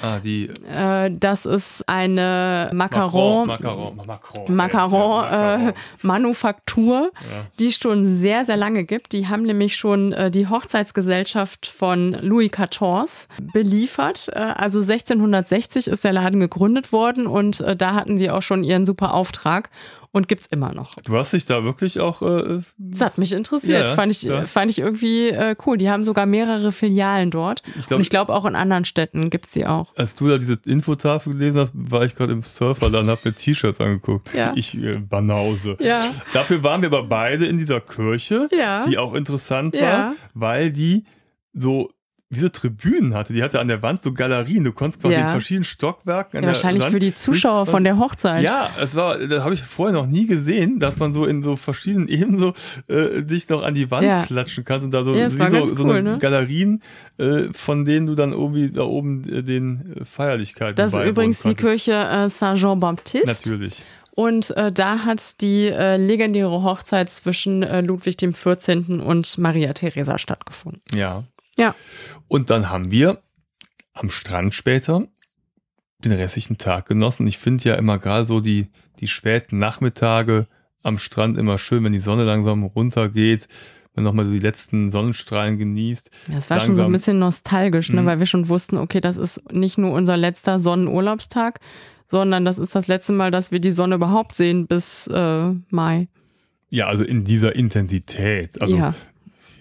[0.00, 0.48] Ah, die.
[0.70, 5.24] Äh, das ist eine Macaron, Macaron, Macaron, Macaron,
[5.68, 7.46] äh, Manufaktur, Ja.
[7.58, 9.12] die schon sehr, sehr lange gibt.
[9.12, 14.28] Die haben nämlich schon äh, die Hochzeitsgesellschaft von Louis XIV beliefert.
[14.32, 18.62] Äh, also 1660 ist der Laden gegründet worden und äh, da hatten die auch schon
[18.62, 19.68] ihren super Auftrag
[20.12, 20.90] und gibt's immer noch.
[21.04, 22.22] Du hast dich da wirklich auch.
[22.22, 23.80] Äh, Das hat mich interessiert.
[23.84, 24.46] Ja, fand, ich, ja.
[24.46, 25.76] fand ich irgendwie äh, cool.
[25.78, 27.62] Die haben sogar mehrere Filialen dort.
[27.78, 29.94] Ich glaub- und ich glaube auch in anderen Städten gibt's die auch.
[29.96, 33.32] als du da diese Infotafel gelesen hast, war ich gerade im Surfer, dann hab mir
[33.34, 34.34] T-Shirts angeguckt.
[34.34, 34.52] Ja.
[34.56, 35.76] Ich äh, Banause.
[35.80, 36.02] Ja.
[36.32, 38.84] Dafür waren wir aber beide in dieser Kirche, Ja.
[38.84, 41.04] die auch interessant war, weil die
[41.52, 41.90] so
[42.30, 43.32] wie so Tribünen hatte.
[43.32, 44.62] Die hatte an der Wand so Galerien.
[44.62, 45.20] Du konntest quasi Ja.
[45.22, 48.42] in verschiedenen Stockwerken an Ja, wahrscheinlich Wand für die Zuschauer von der Hochzeit.
[48.42, 51.56] Ja, es war, das habe ich vorher noch nie gesehen, dass man so in so
[51.56, 52.52] verschiedenen Ebenen so
[52.88, 54.22] äh, dich noch an die Wand Ja.
[54.24, 56.18] klatschen kannst und da so, Ja, so, so cool, eine ne?
[56.18, 56.82] Galerien,
[57.16, 61.54] äh, von denen du dann irgendwie da oben äh, den Feierlichkeiten Das ist übrigens die.
[61.54, 63.26] Kirche äh, Saint-Jean-Baptiste.
[63.26, 63.82] Natürlich.
[64.14, 69.00] Und äh, da hat die äh, legendäre Hochzeit zwischen äh, Ludwig dem 14.
[69.00, 70.82] und Maria Theresa stattgefunden.
[70.94, 71.24] Ja.
[71.58, 71.74] Ja.
[72.28, 73.20] Und dann haben wir
[73.94, 75.06] am Strand später
[76.04, 77.26] den restlichen Tag genossen.
[77.26, 78.68] Ich finde ja immer gerade so die,
[79.00, 80.46] die späten Nachmittage
[80.82, 83.48] am Strand immer schön, wenn die Sonne langsam runtergeht,
[83.94, 86.10] man nochmal so die letzten Sonnenstrahlen genießt.
[86.32, 88.02] Das war schon so ein Langsam- bisschen nostalgisch, ne?
[88.02, 88.06] Mhm.
[88.06, 91.58] weil wir schon wussten, okay, das ist nicht nur unser letzter Sonnenurlaubstag,
[92.06, 96.08] sondern das ist das letzte Mal, dass wir die Sonne überhaupt sehen bis äh, Mai.
[96.70, 98.62] Ja, also in dieser Intensität.
[98.62, 98.94] Also ja.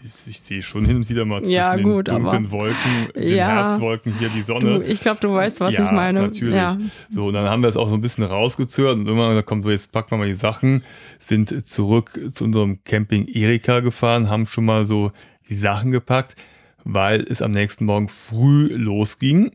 [0.03, 3.35] Ich, sehe schon hin und wieder mal zwischen Ja, gut, den dunklen aber- Wolken, den
[3.35, 3.47] Ja.
[3.47, 4.83] Herbstwolken hier die Du, Sonne.
[4.83, 6.21] ich glaube, du weißt, was ja, ich meine.
[6.21, 6.55] natürlich.
[6.55, 6.77] Ja.
[7.09, 9.63] So, und dann haben wir es auch so ein bisschen rausgezögert und irgendwann gesagt, komm,
[9.63, 10.83] so jetzt packen wir mal die Sachen,
[11.19, 15.11] sind zurück zu unserem Camping Erika gefahren, haben schon mal so
[15.49, 16.35] die Sachen gepackt,
[16.83, 19.51] weil es am nächsten Morgen früh losging.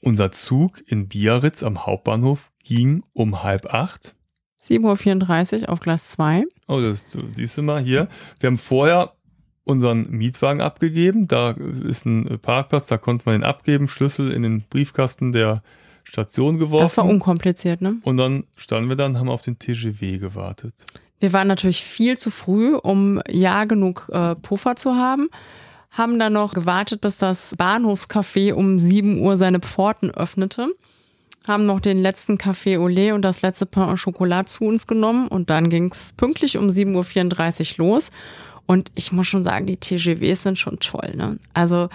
[0.00, 4.14] Unser Zug in Biarritz am Hauptbahnhof ging um halb acht.
[4.62, 6.44] 7.34 Uhr auf Glas 2.
[6.68, 8.08] Oh, das du- siehst du mal hier.
[8.40, 9.12] Wir haben vorher
[9.64, 11.26] unseren Mietwagen abgegeben.
[11.26, 11.54] Da
[11.86, 15.62] ist ein Parkplatz, da konnte man den abgeben, Schlüssel in den Briefkasten der
[16.04, 16.84] Station geworfen.
[16.84, 17.96] Das war unkompliziert, ne?
[18.02, 20.74] Und dann standen wir dann, haben auf den TGW gewartet.
[21.18, 25.30] Wir waren natürlich viel zu früh, um ja genug äh, Puffer zu haben.
[25.90, 30.68] Haben dann noch gewartet, bis das Bahnhofscafé um 7 Uhr seine Pforten öffnete.
[31.46, 34.86] Haben noch den letzten Café au lait und das letzte Pain au Chocolat zu uns
[34.86, 35.28] genommen.
[35.28, 38.10] Und dann ging's pünktlich um 7.34 Uhr los.
[38.66, 41.38] Und ich muss schon sagen, die TGWs sind schon toll, ne?
[41.52, 41.88] Also,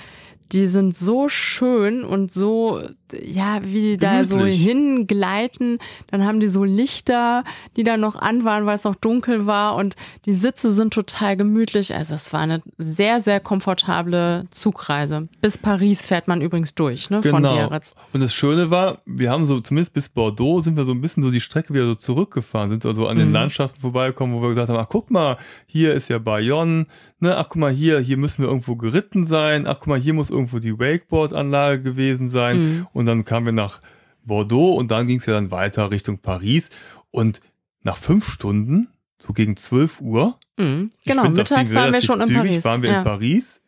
[0.52, 2.82] die sind so schön und so,
[3.24, 5.78] ja, wie die da so hingleiten.
[6.12, 7.44] Dann haben die so Lichter,
[7.76, 9.76] die da noch an waren, weil es noch dunkel war.
[9.76, 9.96] Und
[10.26, 11.94] die Sitze sind total gemütlich.
[11.94, 15.28] Also es war eine sehr, sehr komfortable Zugreise.
[15.42, 17.22] Bis Paris fährt man übrigens durch, ne?
[17.22, 17.54] Von Genau.
[17.56, 17.94] Biarritz.
[18.14, 21.24] Und das Schöne war, wir haben so, zumindest bis Bordeaux, sind wir so ein bisschen
[21.24, 23.22] so die Strecke wieder so zurückgefahren, sind also an Mhm.
[23.22, 25.38] den Landschaften vorbeigekommen, wo wir gesagt haben, ach guck mal,
[25.68, 26.86] hier ist ja Bayonne,
[27.20, 30.14] ne, ach guck mal hier, hier müssen wir irgendwo geritten sein, ach guck mal, hier
[30.14, 32.60] muss irgendwo die Wakeboard-Anlage gewesen sein.
[32.60, 32.88] Mhm.
[32.94, 33.82] Und dann kamen wir nach
[34.24, 36.70] Bordeaux und dann ging es ja dann weiter Richtung Paris.
[37.12, 37.42] Und
[37.84, 40.90] nach fünf Stunden, so gegen 12 Uhr, Mhm.
[41.06, 42.66] Genau, find, mittags waren wir schon in zügig, Paris.
[42.66, 42.98] waren wir ja.
[42.98, 43.62] in Paris,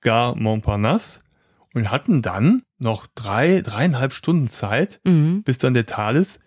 [0.00, 1.22] Gare Montparnasse
[1.74, 5.42] und hatten dann noch drei, dreieinhalb Stunden Zeit, Mhm.
[5.42, 6.38] bis dann der Thales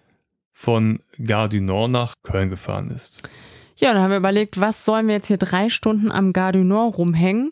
[0.54, 3.24] von Gare du Nord nach Köln gefahren ist.
[3.76, 6.60] Ja, dann haben wir überlegt, was sollen wir jetzt hier drei Stunden am Gare du
[6.60, 7.52] Nord rumhängen?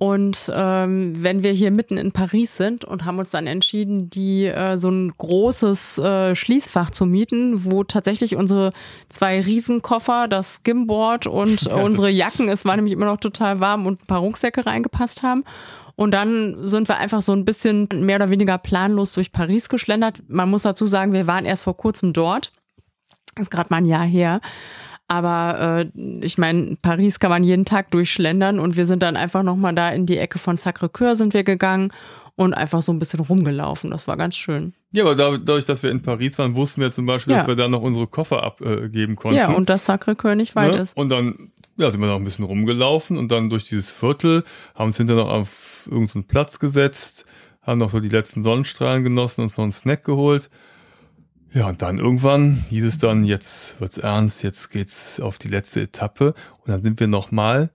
[0.00, 4.44] Und ähm, wenn wir hier mitten in Paris sind und haben uns dann entschieden, die
[4.46, 8.72] äh, so ein großes äh, Schließfach zu mieten, wo tatsächlich unsere
[9.08, 13.86] zwei Riesenkoffer, das Skimboard und äh, unsere Jacken, es war nämlich immer noch total warm
[13.86, 15.42] und ein paar Rucksäcke reingepasst haben.
[15.96, 20.22] Und dann sind wir einfach so ein bisschen mehr oder weniger planlos durch Paris geschlendert.
[20.28, 22.52] Man muss dazu sagen, wir waren erst vor kurzem dort.
[23.34, 24.40] Das ist gerade mal ein Jahr her.
[25.08, 29.42] Aber äh, ich meine, Paris kann man jeden Tag durchschlendern und wir sind dann einfach
[29.42, 31.92] nochmal da in die Ecke von Sacré-Cœur sind wir gegangen
[32.36, 33.90] und einfach so ein bisschen rumgelaufen.
[33.90, 34.74] Das war ganz schön.
[34.92, 37.38] Ja, aber da- dadurch, dass wir in Paris waren, wussten wir zum Beispiel, Ja.
[37.40, 39.36] dass wir da noch unsere Koffer abgeben konnten.
[39.38, 40.82] Ja, und das Sacré-Cœur nicht weit ne?
[40.82, 40.96] ist.
[40.96, 44.44] Und dann ja, sind wir noch ein bisschen rumgelaufen und dann durch dieses Viertel,
[44.74, 47.24] haben uns hinterher noch auf irgendeinen Platz gesetzt,
[47.62, 50.50] haben noch so die letzten Sonnenstrahlen genossen, uns noch einen Snack geholt.
[51.54, 55.82] Ja, und dann irgendwann hieß es dann, jetzt wird's ernst, jetzt geht's auf die letzte
[55.82, 56.34] Etappe.
[56.58, 57.70] Und dann sind wir nochmal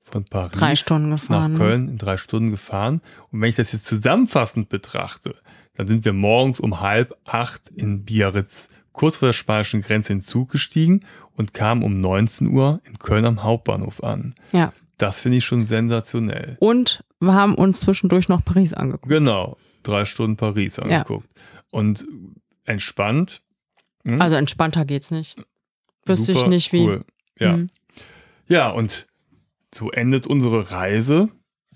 [0.00, 0.88] von Paris
[1.28, 1.54] nach?
[1.54, 3.00] Köln in drei Stunden gefahren.
[3.30, 5.34] Und wenn ich das jetzt zusammenfassend betrachte,
[5.74, 10.20] dann sind wir morgens um halb acht in Biarritz kurz vor der spanischen Grenze in
[10.20, 11.00] Zug gestiegen
[11.36, 14.34] und kamen um 19 Uhr in Köln am Hauptbahnhof an.
[14.52, 14.72] Ja.
[14.98, 16.56] Das finde ich schon sensationell.
[16.60, 19.08] Und wir haben uns zwischendurch noch Paris angeguckt.
[19.08, 21.28] Genau, drei Stunden Paris angeguckt.
[21.34, 21.42] Ja.
[21.70, 22.06] Und
[22.64, 23.42] entspannt.
[24.04, 24.20] Hm?
[24.20, 25.36] Also entspannter geht's nicht.
[26.04, 26.86] Wüsste ich nicht wie.
[26.86, 27.04] Cool.
[27.38, 27.54] Ja.
[27.54, 27.70] Hm.
[28.46, 29.06] Ja, und
[29.74, 31.30] so endet unsere Reise,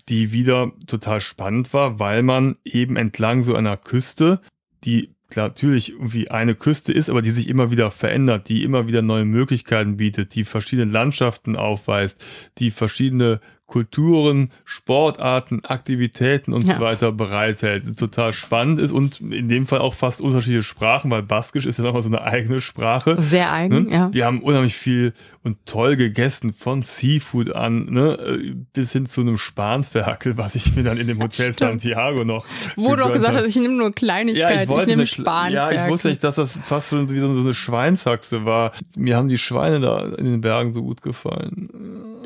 [0.07, 4.41] die wieder total spannend war, weil man eben entlang so einer Küste,
[4.83, 8.87] die klar, natürlich irgendwie eine Küste ist, aber die sich immer wieder verändert, die immer
[8.87, 12.23] wieder neue Möglichkeiten bietet, die verschiedene Landschaften aufweist,
[12.57, 13.39] die verschiedene
[13.69, 16.75] Kulturen, Sportarten, Aktivitäten und ja.
[16.75, 17.97] so weiter bereithält.
[17.97, 21.85] Total spannend ist und in dem Fall auch fast unterschiedliche Sprachen, weil Baskisch ist ja
[21.85, 23.21] nochmal so eine eigene Sprache.
[23.21, 23.91] Sehr eigen, ne?
[23.91, 24.09] ja.
[24.11, 25.13] Wir haben unheimlich viel
[25.43, 30.83] und toll gegessen, von Seafood an, ne, bis hin zu einem Spanferkel, was ich mir
[30.83, 31.53] dann in dem Hotel.
[31.53, 32.45] Santiago noch.
[32.75, 35.53] Wo du auch gesagt hast, ich nehme nur Kleinigkeiten, ja, ich, wollte ich nehme Spanferkel.
[35.53, 38.71] Ja, ich wusste nicht, dass das fast schon wie so eine Schweinshaxe war.
[38.97, 41.69] Mir haben die Schweine da in den Bergen so gut gefallen.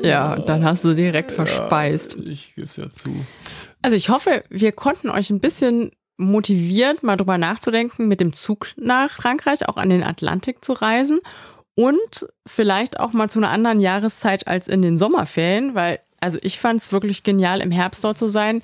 [0.02, 2.16] Ja, dann hast du direkt verspeist.
[2.16, 3.10] Ja, ich gebe es ja zu.
[3.82, 8.68] Also ich hoffe, wir konnten euch ein bisschen motiviert, mal drüber nachzudenken, mit dem Zug
[8.76, 11.20] nach Frankreich auch an den Atlantik zu reisen
[11.74, 16.58] und vielleicht auch mal zu einer anderen Jahreszeit als in den Sommerferien, weil also ich
[16.58, 18.62] fand es wirklich genial, im Herbst dort zu sein.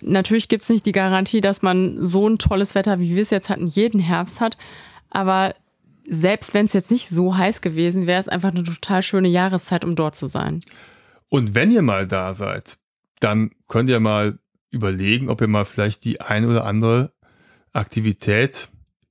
[0.00, 3.30] Natürlich gibt es nicht die Garantie, dass man so ein tolles Wetter, wie wir es
[3.30, 4.58] jetzt hatten, jeden Herbst hat,
[5.10, 5.54] aber
[6.08, 9.84] selbst wenn es jetzt nicht so heiß gewesen wäre, es einfach eine total schöne Jahreszeit,
[9.84, 10.60] um dort zu sein.
[11.30, 12.78] Und wenn ihr mal da seid,
[13.20, 14.38] dann könnt ihr mal
[14.70, 17.12] überlegen, ob ihr mal vielleicht die eine oder andere
[17.72, 18.68] Aktivität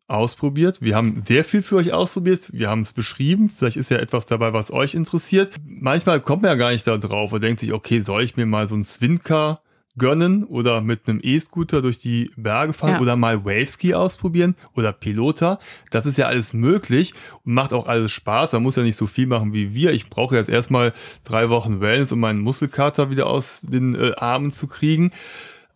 [0.07, 0.81] ausprobiert.
[0.81, 2.49] Wir haben sehr viel für euch ausprobiert.
[2.53, 3.49] Wir haben es beschrieben.
[3.49, 5.55] Vielleicht ist ja etwas dabei, was euch interessiert.
[5.65, 8.45] Manchmal kommt man ja gar nicht da drauf und denkt sich, okay, soll ich mir
[8.45, 9.61] mal so ein Swincar
[9.97, 13.01] gönnen oder mit einem E-Scooter durch die Berge fahren ja.
[13.01, 15.59] oder mal Waveski ausprobieren oder Pilota.
[15.91, 18.53] Das ist ja alles möglich und macht auch alles Spaß.
[18.53, 19.91] Man muss ja nicht so viel machen wie wir.
[19.91, 20.93] Ich brauche jetzt erstmal
[21.23, 25.11] drei Wochen Wellness, um meinen Muskelkater wieder aus den äh, Armen zu kriegen.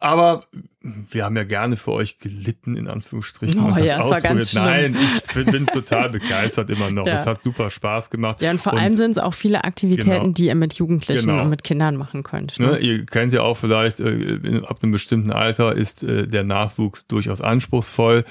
[0.02, 0.46] Aber
[0.82, 3.62] wir haben ja gerne für euch gelitten, in Anführungsstrichen.
[3.62, 4.64] Oh, ja, das war ganz schlimm.
[4.64, 7.06] Nein, ich bin total begeistert immer noch.
[7.06, 7.16] Ja.
[7.16, 8.42] Es hat super Spaß gemacht.
[8.42, 11.28] Ja, und vor und allem sind es auch viele Aktivitäten, genau, die ihr mit Jugendlichen
[11.28, 11.42] genau.
[11.44, 12.58] und mit Kindern machen könnt.
[12.60, 12.68] Ne?
[12.68, 17.08] Ne, ihr kennt ja auch vielleicht, äh, ab einem bestimmten Alter ist äh, der Nachwuchs
[17.08, 18.24] durchaus anspruchsvoll.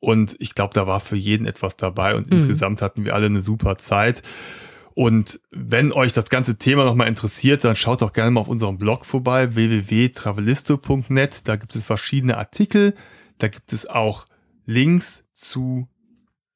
[0.00, 2.34] Und ich glaube, da war für jeden etwas dabei und mhm.
[2.34, 4.22] insgesamt hatten wir alle eine super Zeit.
[4.98, 8.78] Und wenn euch das ganze Thema nochmal interessiert, dann schaut doch gerne mal auf unserem
[8.78, 11.46] Blog vorbei, www.travelisto.net.
[11.46, 12.96] Da gibt es verschiedene Artikel,
[13.38, 14.26] da gibt es auch
[14.66, 15.86] Links zu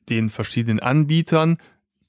[0.08, 1.56] den verschiedenen Anbietern.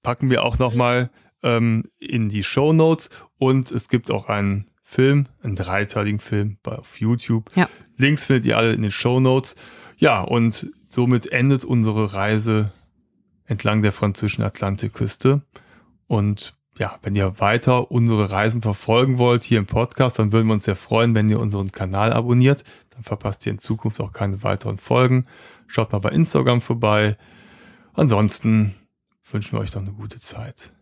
[0.02, 1.12] Packen wir auch nochmal
[1.44, 3.12] ähm, in die Show Notes.
[3.38, 7.56] Und es gibt auch einen Film, einen dreiteiligen Film auf YouTube.
[7.56, 7.70] Ja.
[7.96, 9.56] Links findet ihr alle in den Show Notes.
[9.98, 12.72] Ja, und somit endet unsere Reise
[13.46, 15.44] entlang der französischen Atlantikküste.
[16.08, 20.54] Und ja, wenn ihr weiter unsere Reisen verfolgen wollt hier im Podcast, dann würden wir
[20.54, 22.64] uns sehr freuen, wenn ihr unseren Kanal abonniert.
[22.90, 25.26] Dann verpasst ihr in Zukunft auch keine weiteren Folgen.
[25.68, 27.18] Schaut mal bei Instagram vorbei.
[27.94, 28.76] Ansonsten
[29.32, 30.74] wünschen wir euch noch eine gute Zeit.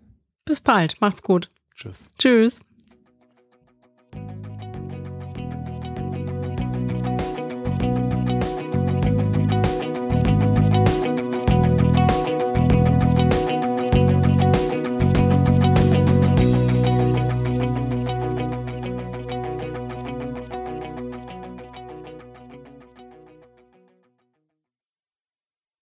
[0.45, 0.99] Bis bald.
[1.01, 1.49] Macht's gut.
[1.76, 2.11] Tschüss.
[2.17, 2.61] Tschüss.